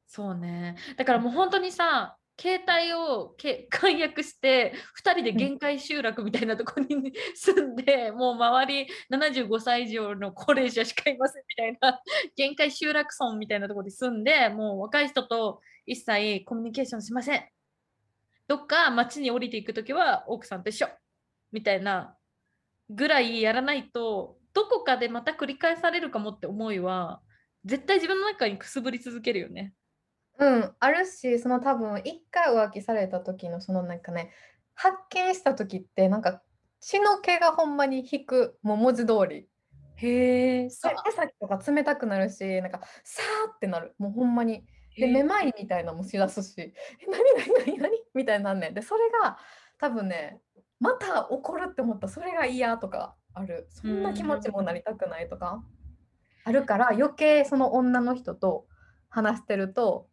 [0.06, 0.76] そうね。
[0.96, 4.74] だからもう本当にさ、携帯をけ 解約して
[5.04, 12.00] 2人で限界集落みたいなところに 住んで、もう周り75歳以上の高齢者しかいませんみたいな
[12.36, 17.53] 限界集落村みたいなところに住んでもう若い人と一切コミュニケーションしません
[18.46, 20.88] どっか街に降りていく時は奥さんと一緒
[21.52, 22.16] みたいな
[22.90, 27.20] ぐらいやらないとどこかでまた繰り返されるかもって思いは
[27.64, 29.72] 絶対自分の中にくすぶり続けるよね。
[30.38, 34.32] うん、あるし、その多分一回浮気された時のそのなんかね、
[34.74, 36.42] 発見した時ってなんか
[36.80, 39.48] 血の気がほんまに引く、もう文字通り。
[39.96, 43.94] へえ、手先とか冷たくなるし、なんかさーってなる。
[43.98, 44.64] もうほんまに。
[44.96, 46.72] で、めまいみたいなのもしだすし、え、
[47.10, 47.24] なに
[47.64, 48.02] なになになに？
[48.14, 48.74] みたいになんねん。
[48.74, 49.38] で、それが
[49.78, 50.40] 多分ね、
[50.80, 53.66] また怒るって思ったそれが嫌とかある。
[53.70, 55.62] そんな気持ちもなりたくないとか
[56.44, 58.66] あるから余計その女の人と
[59.08, 60.08] 話してると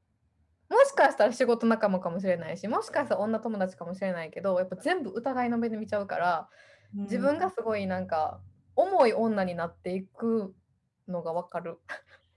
[0.69, 6.49] もしかしたら仕事仲間かもしれないしもしかしたら女友達かもしれないけどやっぱ全部疑いの目で見ちゃうから
[6.93, 8.39] 自分がすごいなんか
[8.77, 10.55] 重い女になっていく
[11.09, 11.79] のがわかる。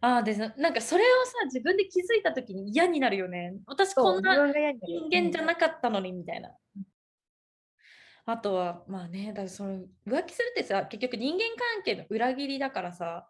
[0.05, 3.55] ああでなんかそれをさ自分で気づいた時に嫌になるよね。
[3.67, 6.51] 私こんな人間じゃなかったのにみたいな。
[8.27, 11.41] あとはまあねだからその浮気するってさ結局人間
[11.75, 13.27] 関係の裏切りだからさ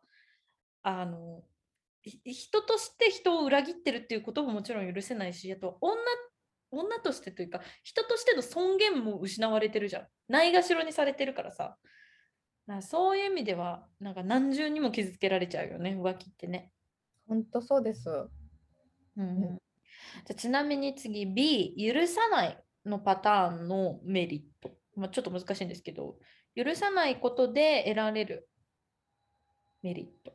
[0.83, 1.45] あの
[2.03, 5.97] 人として人を裏切ってるっていうことももちろん許せないしあと女
[6.72, 11.77] 女としてというか人としての尊厳も失われてるじゃんないがしろにされてるからさ
[12.67, 16.71] なそういう意味ではなんか何重にも傷つけられちゃうよね浮気ってね。
[17.29, 18.09] 本当そうです、
[19.17, 19.59] うん、
[20.27, 24.75] じゃちなみに次 B 許さないのパターンのメリット。
[24.97, 26.17] まあ、ちょっと難しいんですけど、
[26.55, 28.49] 許さないことで得られる
[29.83, 30.33] メリット。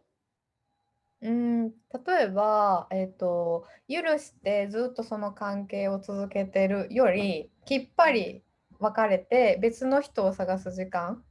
[1.22, 8.42] うん例えば、えーと、許してずっとその関係を続けてるよりきっぱり
[8.80, 11.22] 別れて別の人を探す時間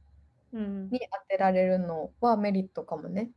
[0.51, 3.31] に当てられるのはメリットかもね。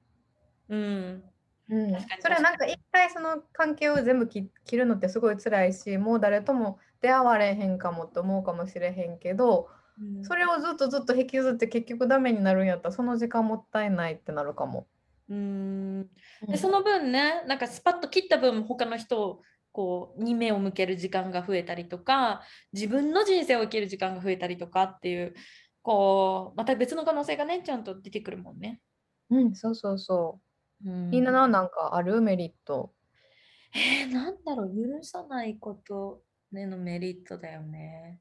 [0.68, 1.22] うん、
[1.68, 9.68] うん、それはなんか一回その関係を全部切るのってすごい辛いしもう誰とも出会われへんかもと思うかもしれへんけど
[10.22, 14.86] それをずっとずっと引きずって結局ダメになるんやったらその時間もったいないってなるかも。
[15.28, 16.08] うん。
[16.46, 22.42] でその分ねなんかスパッと切った分他の人をこうに目を向ける時間が増えたりとか
[22.72, 25.34] 自分の人生を生きる時間が増えたりとかっていう
[25.82, 28.80] こうまた別の可能性がねちゃんと出てくるもんね。
[29.30, 30.40] うんそうそうそ
[30.84, 30.90] う。
[30.90, 32.20] うん、みんななんかある？
[32.20, 32.92] メリット。
[33.74, 34.68] えー、なんだろう？
[34.68, 36.22] 許さないこと
[36.52, 38.20] でのメリットだよね。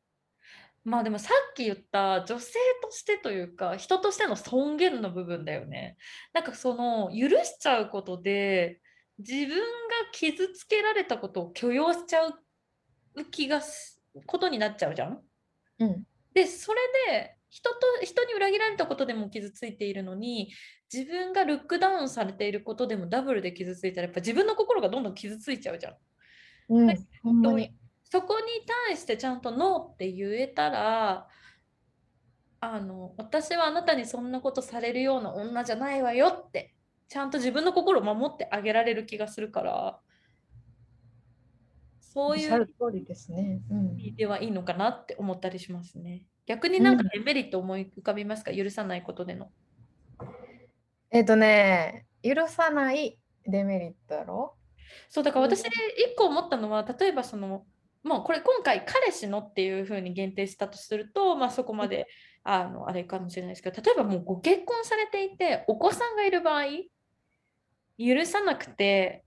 [0.84, 5.98] まあでもさっき言った女性としてというか人としての尊厳の部分だよね。
[6.34, 8.80] なんかその許しちゃうことで
[9.20, 9.64] 自分が
[10.12, 12.34] 傷つけられたことを許容しちゃう
[13.30, 15.22] 気がすことになっちゃうじゃん。
[15.80, 16.04] うん、
[16.34, 16.80] でそれ
[17.12, 20.52] で人と人に裏切られたことでも傷ついているのに
[20.92, 25.96] 自分がルックダウンされていることでもダブルで傷ついたらやっぱ自分の心がどんどん傷ついちゃうじゃん。
[26.70, 27.76] うん、ほんまに
[28.10, 28.46] そこに
[28.88, 31.28] 対してちゃんとノーって言えたら
[32.62, 36.74] あの私はあなたにそんなことされるような女じゃないわよって
[37.10, 40.00] ちゃんと自分の心を守ってあげられる気がするから
[42.00, 46.24] そういう通りですね、うん、ではいいのかなって思ったりしますね。
[46.52, 49.52] 逆になんかデメリット思い浮かびますか、うん、許さないことでの。
[51.10, 54.58] えっ、ー、とね許さないデメリットやろ？
[55.08, 57.64] そうだから私一個思ったのは例えばその
[58.04, 62.08] もうこれ今回彼氏のっていうふうに限定したとすると、まあ、そこまで
[62.44, 66.66] あのあれかもしれないですけど例えばもうご結婚されていてお子さんがいる場合
[67.98, 69.24] 許さなくて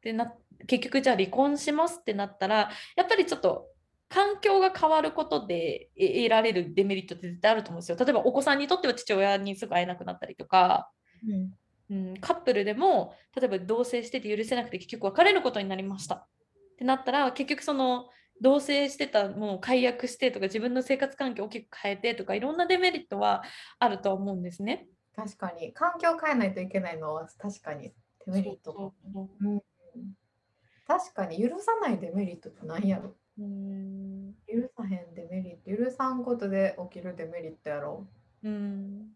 [0.00, 0.32] でな
[0.66, 3.66] 結局じゃあ離婚しますってなったらやっぱりちょっと
[4.08, 7.98] 環境が変わることで得られるデメリットって絶対あると思うんですよ。
[7.98, 10.90] 例えばお子さんにとっては父親にすぐ会えなくなったりとか、
[11.90, 16.14] うん、うん、カップルでも例えば同棲してて許せなくて結局別れることになりました。
[16.14, 16.26] っ
[16.78, 18.08] てなったら結局その
[18.40, 23.42] 同棲してたもう解約してとか自分の生活環境を大きく変えてとかいろんなデメリットは
[23.78, 24.86] あると思うんですね。
[25.16, 25.72] 確かに。
[25.72, 27.92] 環境を変えないといけないのは確かに
[28.26, 28.94] デメリット。
[29.40, 29.60] うん、
[30.86, 38.06] 確かに許さないデメリットって何やろうん許さへんデメリット許さんことで起きるデメリットやろ
[38.42, 38.48] う。
[38.48, 39.08] ん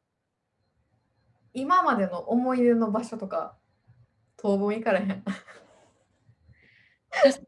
[1.54, 3.56] 今までの思い出の場所とか
[4.36, 5.24] 当分行かれへん。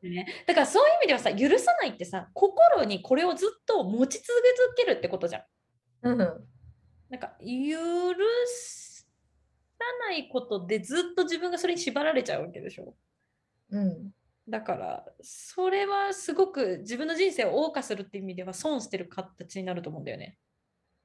[0.03, 4.29] ね、だからそういう意味ではさ許さないってさ心にこれをずっと持ち続
[4.77, 5.39] けるってことじゃ
[6.03, 6.09] ん。
[6.09, 7.79] うん、なんか許
[8.47, 12.95] さないことでずっと自分がそれに縛られちゃうわけでしょ。
[13.71, 14.11] うん、
[14.49, 20.37] だからそれはすごく自分の人生を謳歌するっていう意味では損してる形になると思うんだよね。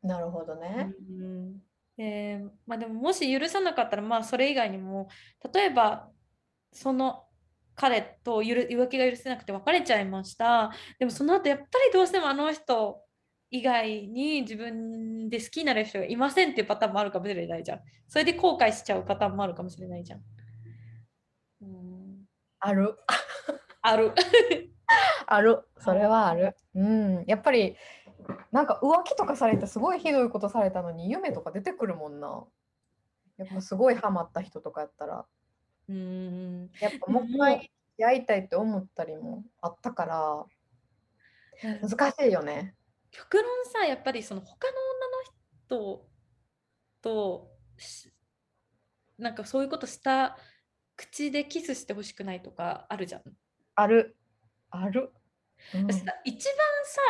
[0.03, 0.93] なるほどね。
[1.09, 1.61] うん
[1.97, 5.09] えーまあ、でももし許さなかったらまあそれ以外にも
[5.53, 6.09] 例えば
[6.71, 7.25] その
[7.75, 13.01] 彼とゆる浮気が許せなくて別れちゃいましたでもその後やっぱりどうしてもあの人
[13.51, 20.21] 以外に自分で好きになる人がいませんっていうパターンもあるかもしれないじゃんそれで後悔しちゃうパターンもあるかもしれないじゃん、
[21.61, 22.25] うん、
[22.59, 22.95] ある。
[23.81, 24.13] ある
[25.27, 25.63] ある。
[25.77, 26.55] それはある。
[26.75, 27.23] うん。
[27.27, 27.75] やっぱり、
[28.51, 32.45] なんか浮気とかされてすごいひどいことされたのに夢とか出てくるもんな。
[33.37, 35.25] やっぱすごいハマった人とかやったら、
[35.87, 40.45] うんやっぱもう一回やりたいって思ったりもあったから、
[41.81, 42.75] 難しいよね。
[43.11, 44.77] 極論さやっぱりその他の
[45.69, 46.05] 女の人
[47.01, 48.11] とし
[49.17, 50.37] なんかそういうことした
[50.95, 53.21] 口でキスしてほしくないとかあるじゃん。
[53.81, 54.17] ある。
[54.69, 55.11] ある。
[55.73, 55.87] うん。
[55.87, 56.05] 一番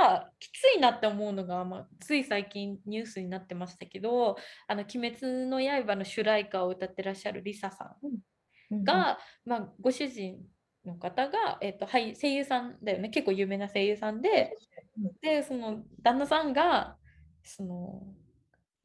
[0.08, 8.84] さきついなって思うのが、まあ、つい最近ニュースになってましたけど「あの鬼滅の刃」の主題歌を歌ってらっしゃるリサさんうん。
[8.84, 10.40] が、まあ、ご主人
[10.86, 13.10] の方が、えっとはい、声優さんだよね。
[13.10, 14.56] 結構有名な声優さんで。
[14.98, 15.12] うん。
[15.22, 16.98] でその旦那さんが
[17.44, 18.04] その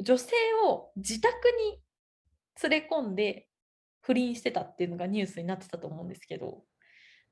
[0.01, 0.32] 女性
[0.66, 1.80] を自宅に
[2.62, 3.49] 連れ込んで
[4.01, 6.64] 不倫してたっていうのがニュースになってたと思うんですけど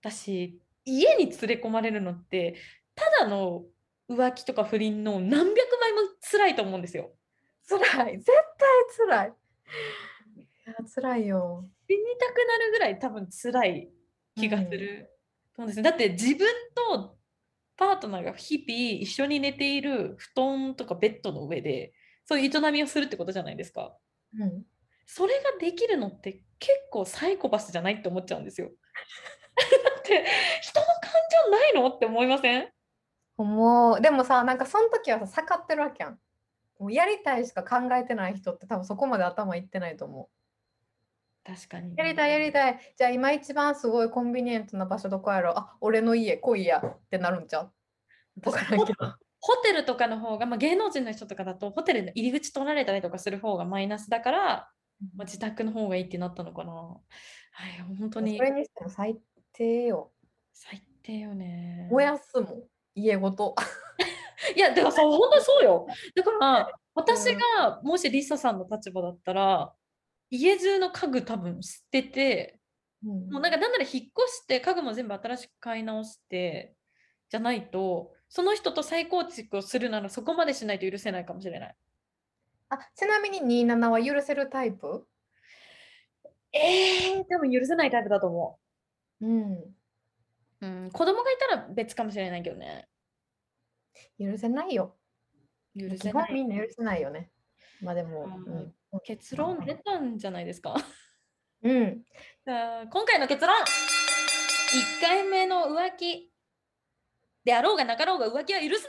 [0.02, 2.56] 私家に連れ込まれるのって
[2.94, 3.62] ただの
[4.10, 7.12] 浮気とか不倫の何百倍も辛いと思うんですよ。
[7.68, 8.18] 辛い。
[8.18, 9.32] 絶対辛い。
[10.36, 11.64] いや辛いよ。
[11.88, 13.88] 死にたくなるぐらい多分辛い
[14.36, 15.08] 気がする。
[15.56, 17.16] そうですね、だって自分と
[17.76, 21.92] パートナーが日々一緒に寝ている布団とかベッドの上で
[22.24, 23.94] そういう営みをするってことじゃないですか。
[24.38, 24.64] うん。
[25.06, 28.70] それができるのって結構サイコパスじゃないって思っちゃうんですよ。
[30.02, 30.26] だって
[30.60, 31.12] 人の感
[31.46, 31.88] 情ないの？
[31.88, 32.68] って思いません？
[33.36, 34.00] 思う。
[34.00, 36.18] でもさ、なんかその時はさ、下がってるわけやん。
[36.78, 40.28] もうやりたいしか考えてない人って多分そこまで頭いってないと思
[41.44, 41.94] 確かにう。
[41.96, 42.78] やりたいやりたい。
[42.96, 45.58] じゃあ今一番すごいコンビニエントな場所どこやろ？
[45.58, 47.64] あ、俺の家来いやってなるんちゃう？
[47.64, 47.72] わ
[48.42, 49.14] 私からんけど。
[49.44, 54.68] ホテルとかの方が、まあ、芸能人の人とかだとホテルの入り口取られたりとかする方がマイナスだから、
[55.16, 56.72] まあ、自宅の方がいいってなったのかな。
[56.72, 56.98] は
[57.66, 59.18] い、本当にそれにしても最
[59.52, 60.12] 低よ。
[60.52, 61.88] 最低よね。
[61.90, 62.62] 燃やすもん。
[62.94, 63.54] 家ごと。
[64.56, 65.86] いや、だからそう、本当にそうよ。
[66.14, 69.74] だから、私がもしリサさんの立場だったら、
[70.30, 72.58] 家中の家具多分捨てて、
[73.04, 76.76] うんもうなんかなんなら引っ越して家具も全部新しく買い直して
[77.30, 81.76] じゃないとその人と再構築をするならそこまでしないと許せないかもしれない。
[82.68, 85.06] あちなみに27は許せるタイプ？
[86.52, 88.58] えー、多分許せないタイプだと思
[89.22, 89.52] うん。
[89.54, 89.74] う。
[90.60, 92.88] うん、子供がいたら別かもしれないけどね。
[94.18, 94.96] 許せないよ。
[95.78, 96.26] 許基せない。
[96.26, 97.30] 本みんな許せないよね。
[97.80, 100.76] まあでも、うん結論出たんじゃないですか？
[101.62, 102.04] うん。
[102.44, 103.64] 今回の結論 !1
[105.00, 106.30] 回目の浮気
[107.42, 108.86] であろうがなかろうが浮気は許す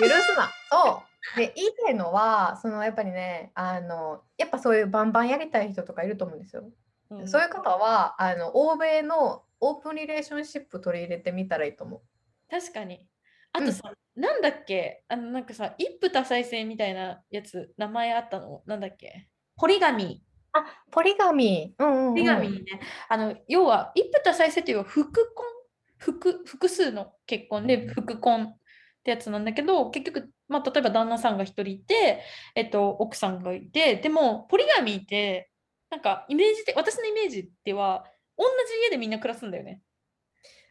[0.00, 0.50] な許すな。
[0.70, 1.02] そ
[1.34, 1.38] う。
[1.38, 6.68] で、言いたいのは、そのやっぱりね、あの、やっぱそういうバンバンやりたい人とかいると思うんですよ。
[7.20, 12.00] うんそういう方は、あの、欧米のオープンリレーションシップ取り入れてみたらいいと思う。
[12.50, 13.08] 確かに。
[13.52, 15.04] あとさ、なんだっけ？
[15.08, 18.62] あのなんかさ、一夫多妻制みたいなやつ、名前あったの？
[18.66, 19.28] なんだっけ？
[19.56, 20.22] ポリガミ
[20.90, 21.84] ポリガミー。
[21.84, 22.14] うんうん、うん。
[22.14, 22.64] ポリガミね。
[23.08, 25.46] あの、要は、一夫多妻制っていうのは複婚？
[25.98, 28.56] 複複数の結婚で複婚っ
[29.04, 32.22] てやつなんだけど、結局、まあ、例えば旦那さんが一人いて、
[32.56, 35.51] えっと、奥さんがいて、でも、ポリガミって、
[35.92, 38.06] なんか、イメージで、私のイメージでは、
[38.38, 38.50] 同じ
[38.82, 39.82] 家でみんな暮らすんだよね。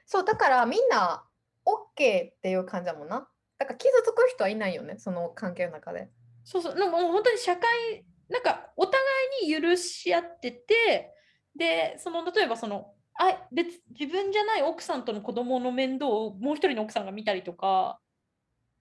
[0.07, 1.23] そう、だからみんな
[1.63, 3.29] OK っていう感じだもんな。
[3.59, 6.09] だから傷つく人はいないよね、その関係の中で。
[6.43, 8.99] そうそう、なんかもう本当に社会、なんかお互
[9.43, 11.13] いに許し合ってて、
[11.55, 17.99] で、その例えばその、あ別自分じゃない奥さんとの子供の面倒をもう一人の奥さんが見たりとか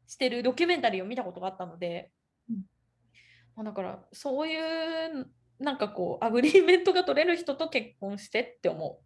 [0.07, 2.11] してるドキュメンタリーを見たことがあったので、
[2.49, 2.63] うん
[3.57, 5.31] まあだからそういう
[5.61, 8.99] なんかこう agreement が取れる人と結婚してって思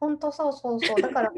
[0.00, 1.02] 本当そうそうそう。
[1.02, 1.34] だから浮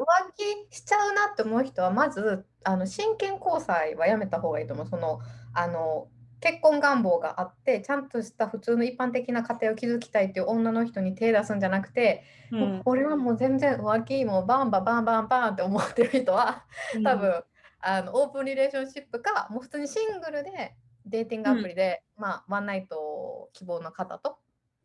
[0.68, 4.86] 気しちゃうなって思う人は、まずあの真剣交際はやめた方がいいと思う。
[4.86, 5.20] その
[5.54, 6.08] あの
[6.40, 12.56] 結婚願望があって、ちゃんとした普通の一般的な家庭を築きたいっていう女の人に手出すんじゃなくて、う。
[12.56, 16.64] もう俺はもう全然浮気もバンバンバンバンバンって思ってる人は、
[16.94, 17.42] うん多分、
[17.80, 20.74] あのオープンリレーションシップか、もう普通にシングルで
[21.06, 24.38] デーティングアプリで、まあ、ワンナイト希望の方と、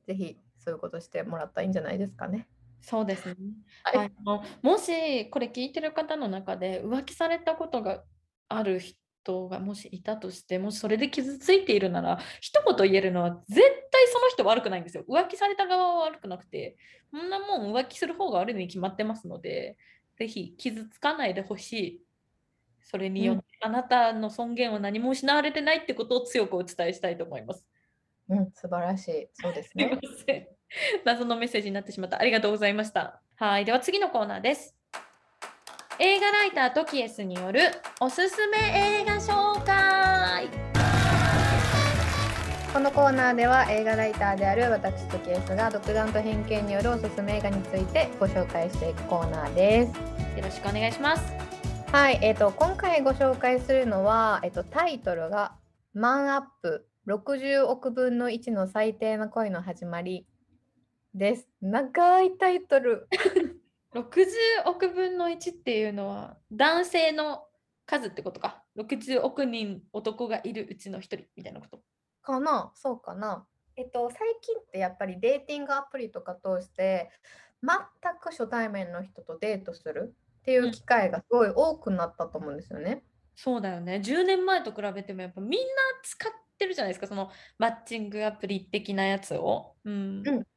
[0.06, 2.48] ぜひそういうことしてもらったらいいんじゃないですかね。
[2.82, 3.36] そうですね。
[3.84, 4.12] はい。
[4.20, 8.04] あの、もしこれ聞いてる方の中で浮気されたことが
[8.48, 15.04] ある人がもしいたとして、もしそれで傷ついているなら、一言言えるのは絶対その人悪くないんですよ。
[15.10, 16.78] 浮気された側は悪くなくて、
[17.12, 19.78] そんなもん浮気する方が悪いに決まってますので、
[20.18, 22.02] ぜひ傷つかないでほしい。
[22.84, 27.68] それによって、あなたの尊厳は何も失われてないってことを強くお伝えしたいと思います。
[28.30, 29.28] うん、素晴らしい。
[29.34, 30.00] そうですすいまね。
[30.26, 30.48] せん。
[31.06, 32.20] 謎のメッセージになってしまった。
[32.20, 33.22] ありがとうございました。
[33.36, 33.66] はい。
[33.66, 34.76] では次のコーナーです。
[36.00, 37.72] 映画ライタートキエスによる
[38.02, 38.58] おすすめ
[39.02, 40.50] 映画紹介。
[42.74, 49.94] このコーナーでは映画ライターである私とケースが独断と偏見によるおすすめ映画についてご紹介していくコーナーです。
[50.38, 51.34] よろしくお願いします。
[51.94, 55.54] はい、えっ、と今回ご紹介するのは、えっ、とタイトルが
[55.94, 60.26] マンアップ60億分の1の最低な恋の始まり
[61.14, 61.48] です。
[61.62, 63.08] 長いタイトル。
[63.94, 64.08] 60
[64.66, 67.44] 億分の1っていうのは男性の
[67.86, 68.64] 数ってことか。
[68.76, 71.80] 60億人男がいるうちの1人みたいなこと。
[72.24, 72.72] かな？
[72.74, 73.46] そうかな
[73.76, 77.12] えっと最近ってやっぱりデーティングアプリとか通して
[77.62, 77.78] 全
[78.20, 83.04] く初対面の人とデートするっていう機会がすごい多くなったと思うんですよね。
[83.36, 84.02] そうだよね。
[84.04, 85.58] 10年前と比べてもやっぱみんな
[86.02, 87.08] 使ってるじゃないですか。
[87.08, 89.76] そのマッチングアプリ的なやつを。
[89.84, 90.28] うん。
[90.28, 90.48] うん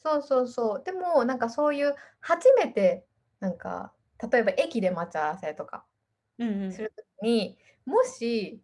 [0.00, 0.84] そうそうそう。
[0.84, 3.04] でもなんかそういう初めて
[3.40, 3.92] なんか
[4.30, 5.84] 例えば駅で待ち合わせとか
[6.38, 8.62] うんうんするときに、もし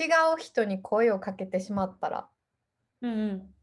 [0.00, 0.04] 違
[0.36, 2.28] う人に声をかけてしまったら
[3.00, 3.54] うんうん。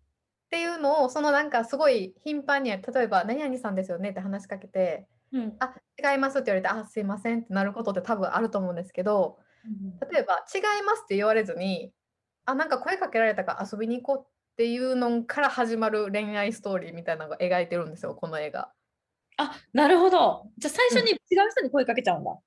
[0.48, 5.76] っていうのをそのなんかすごい頻繁に例えば「何々さんですよね」って話しかけてうんあ、
[6.12, 9.38] 違いますって言われて、あ、すいませんってなることって多分あると思うんですけど、
[10.12, 11.94] 例えば、違いますって言われずに、
[12.50, 18.72] あ、なんか声かけられたから遊びに行こうっていうのから始まる恋愛ストーリーみたいなのが描いてるんですよ、この映画。
[19.38, 20.48] あ、なるほど。
[20.58, 22.38] じゃあ最初に違う人に声かけちゃうんだ。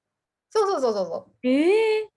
[0.51, 1.49] そうそうそうそうそう。
[1.49, 2.09] ええ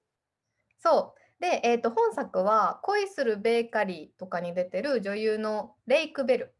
[0.79, 1.41] そう。
[1.41, 6.55] で、えっと、本作は恋するベーカリーとかに出てる女優のレイク・ベル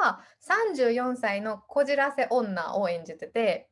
[0.00, 3.68] が34歳のこじらせ女を演じてて、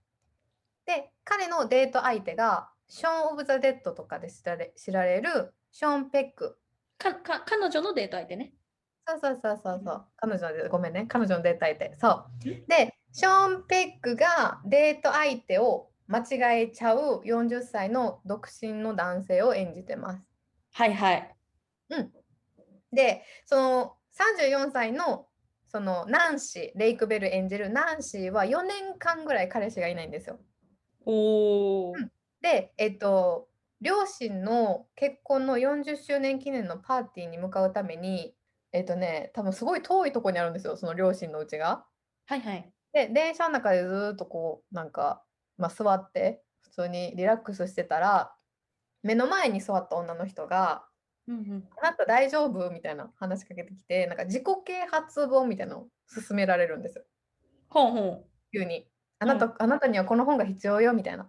[0.85, 4.28] で、彼のデート相手がショーン・オブ・ザ・デッドとかで
[4.76, 6.57] 知られるショーン・ペック。
[6.97, 8.55] かか彼女のデート相手ね。
[9.09, 10.07] そうそうそうそうそう。
[10.14, 11.07] 彼女のデごめんね。
[11.09, 11.97] 彼女のデート相手。
[12.01, 12.25] そう。
[12.47, 20.22] えで、ショーン・ペックがデート相手を間違えちゃう40歳の独身の男性を演じてます。
[20.75, 21.37] はいはい。
[22.93, 25.27] で、その34歳の
[25.66, 30.39] そのナンシー、レイクベル演じるナンシーは4年間ぐらい彼氏がいないんですよ。
[31.05, 31.93] おお。
[31.97, 32.11] うん
[32.41, 33.49] で、えっと、
[33.85, 38.35] 両親の結婚の40周年記念のパーティーに向かうために、
[38.72, 41.87] えっとね、多分すごい遠いとこにあるんですよ、その両親のうちが。
[42.26, 42.74] はいはい。
[42.95, 45.24] で、電車の中でずーっとこう、なんか、
[45.59, 48.35] まあ、座って、普通にリラックスしてたら、
[49.03, 50.87] 目の前に座った女の人が、
[51.28, 51.68] うんうん。
[51.80, 52.70] あなた大丈夫？
[52.70, 57.05] みたいな話しかけてきて、なんか自己啓発本みたいなのを勧められるんですよ、
[57.68, 58.89] ほうほ急に。
[59.18, 61.24] あなた、あなたにはこの本が必要よみたいな。
[61.24, 61.26] っ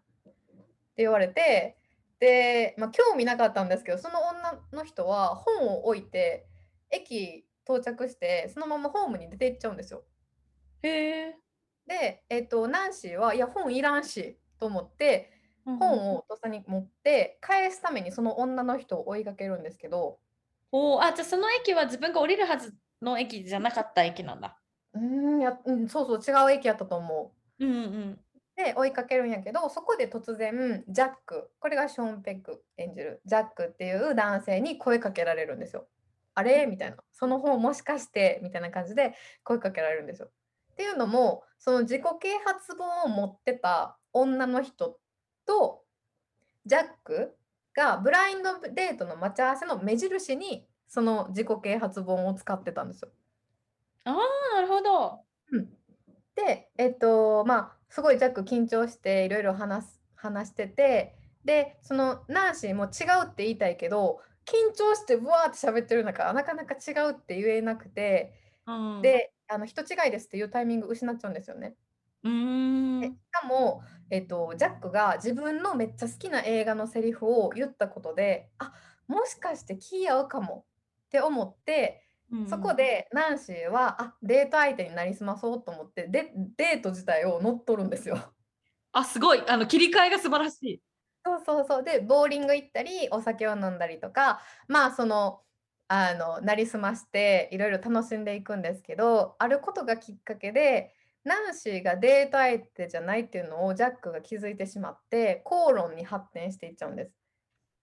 [0.96, 1.78] て言われて、
[2.20, 6.48] で、まあ、興味なかったんですけど、その女の人は本を置いて、
[6.90, 10.06] 駅到着して、そのままホームに出て行っちゃうんですよ。
[10.84, 10.88] う。
[10.88, 11.40] へえ。
[11.88, 15.32] で、えっと、ナンシーは、いや、本いらんしと思って、
[15.80, 20.20] 本をとっさに持って、返すためにその女の人を追いかけるんですけど、
[20.72, 24.62] おお、あ、じゃあその駅は自分が降りるはずの駅じゃなかった駅なんだ。
[24.94, 25.02] うー
[25.38, 27.66] ん、や、うん、そうそう、違う駅やったと思う。
[27.66, 27.76] うんう
[28.12, 28.25] ん。
[28.56, 35.88] で追いかけるんやけどそこで突然ジャックこれがショーン・ペック演じるジャックっていう男性に声かけられるんですよ。
[36.34, 36.66] あれ？
[36.66, 38.40] みたいなその本もしかして？
[38.44, 39.14] みたいな感じで
[39.44, 40.30] 声かけられるんですよ。
[40.72, 45.00] っていうのもその自己啓発本を持ってた女の人
[45.46, 45.84] と
[46.66, 47.36] ジャック
[47.76, 53.10] がブラインドデートの待ち合わせの目印にその自己啓発本を使ってたんですよ。
[54.06, 55.20] ああ、なるほど。
[55.52, 55.68] うん
[56.36, 68.34] で、えっと、まあ、すごいジャック緊張していろいろ話す話してて、で、そのナンシーも違うって言いたいけど、緊張してブワーって喋ってる中、なかなか違うって言えなくて、
[68.66, 71.76] うん、で、あの人違いですっていうタイミング失っちゃうんですよね。
[72.24, 73.02] うーん。
[73.02, 78.74] でしかも、えっと、ジャックが自分のめっちゃ好きな映画のセリフを言ったことで、あ
[79.08, 80.66] もしかして気合うかも
[81.08, 88.20] って思って、うんそこでナンシーはあデート相手になりすまそうと思ってでデート自体を乗っ取るんですよ。
[88.92, 89.44] あ、すごい。
[89.48, 90.82] あの切り替えが素晴らしい。
[91.26, 95.42] そうそうそうでボーリング行ったりお酒を飲んだりとかまあその
[95.88, 100.94] あのなりすましていろいろ楽しんでいくんですけどあることがきっかけで
[101.24, 107.12] ナンシーがデート相手じゃないっていうのをジャックが気づいてしまって口論に発展していっちゃうんです。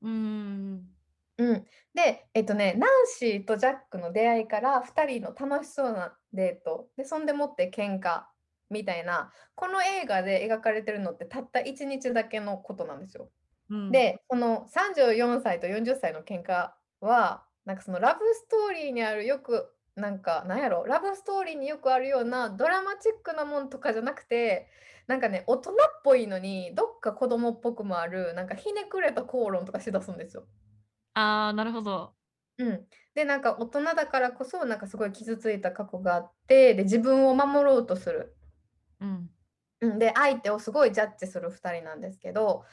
[0.03, 1.02] うーん。
[1.39, 8.23] うん、で、えっとね、ナンシーとジャックの出会いから2人の楽しそうなデートでそんでもって喧嘩
[8.71, 13.31] みたいなこの映画で描かれてるのってたった1日だけのことなんですよ。
[13.71, 24.69] うん、でこの34歳と40歳の喧嘩はなんかそのラブストーリーにあるよくなんかなんやろラブストーリーによくあるようなドラマチックなもんとかじゃなくて
[25.07, 30.45] なんかね大人っぽいのにどっか子供っぽくもあるなんかひねくれた口論とかしだすんですよ。
[31.15, 32.15] ああ、なるほど。
[32.59, 38.37] うん、でなんか大人だからこそなんかすごい傷ついた過去があってで自分を守ろうとする。
[39.01, 39.31] うん。
[39.81, 42.65] うん、で相手をすごいジャッジする2人なんですけど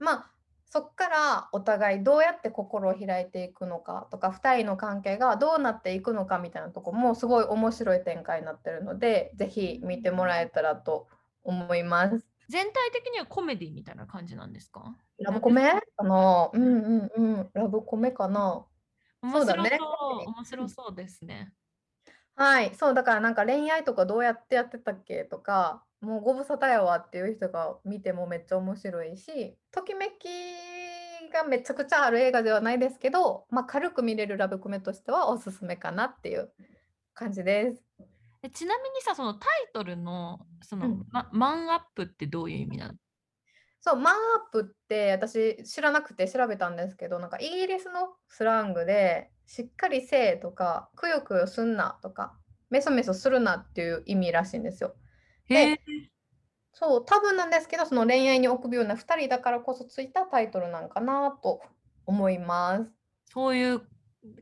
[0.00, 0.30] まあ
[0.68, 11.06] そっからお互いどうやって心を開いていくのかとか2人の関係がどうなっていくのかみたいなとこもすごい面白い展開になってるのでぜひ見てもらえたらと
[11.44, 12.26] 思います。
[12.48, 14.96] 全体的にはコメディみたいな感じなんですか？
[15.18, 15.70] ラブコメ？
[15.96, 17.10] かなうんうん。
[17.16, 18.64] うんラブコメかな？
[19.22, 19.70] 面そうだね。
[19.70, 21.52] 白そう、面白そうですね。
[22.36, 30.28] はい、そうだからなんか恋愛とかどうやってやってたっけとかもうご無沙汰やわっていう人が見てもめっちゃ面白いしときめき
[31.32, 36.52] がめちゃくちゃある映画ではないですけど、まあ、軽く見れるラブコメとしてはおすすめかなっていう
[37.14, 37.82] 感じです。
[38.46, 42.94] えちなみにさ、そのタイトルのその、うんまマンアップってどういう意味なの？
[43.80, 44.18] そう、マンア
[44.48, 52.36] ップって私知らなくて調べたんですけど、なんかイギリスのスラングで、しっかりせえとか、くよくよすんなとか、
[52.70, 54.96] メソメソするなっていう意味らしいんですよ。
[55.46, 55.80] へえ。
[56.72, 61.62] そう、多分なんですけど、その恋愛に臆病な2人だからこそついたタイトルなんかなと
[62.06, 62.90] 思います。
[63.26, 63.82] そういう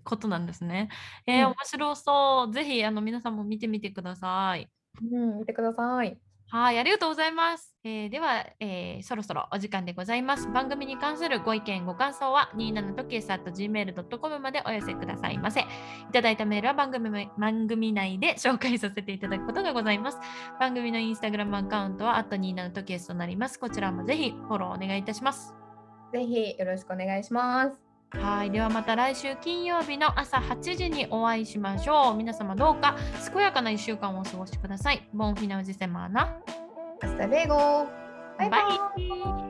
[0.04, 0.88] ことなんですね。
[1.26, 2.52] えーうん面白そう。
[2.52, 4.68] ぜひあの皆さんも見てみてください。
[5.10, 6.18] うん、見てください。
[6.48, 7.74] はい、ありがとうございます。
[7.84, 10.48] えーでは、えーそろそろお時間でございます。
[10.48, 15.60] 番組に関するご意見、ご感想は27とけさ gmail.com までお寄せくださいませ。
[15.62, 15.64] い
[16.12, 20.18] ただいたメールは番組め番組内で紹介させていただくことがございます。
[20.60, 23.58] 番組のインスタグラムアカウントは、あと27とけとなります。
[23.58, 25.54] こちらもぜひフォローお願いいたします。
[26.12, 27.93] ぜひよろしくお願いします。
[28.20, 32.16] はい、ではまた来週金曜日の朝8時にお会いしましょう。
[32.16, 32.96] 皆様どうか
[33.32, 35.06] 健やかな1週間をお過ごしください。
[35.12, 36.36] ボンフィナウジセマーナ。
[37.02, 37.54] アスタレゴ
[38.38, 39.43] バイバイバイ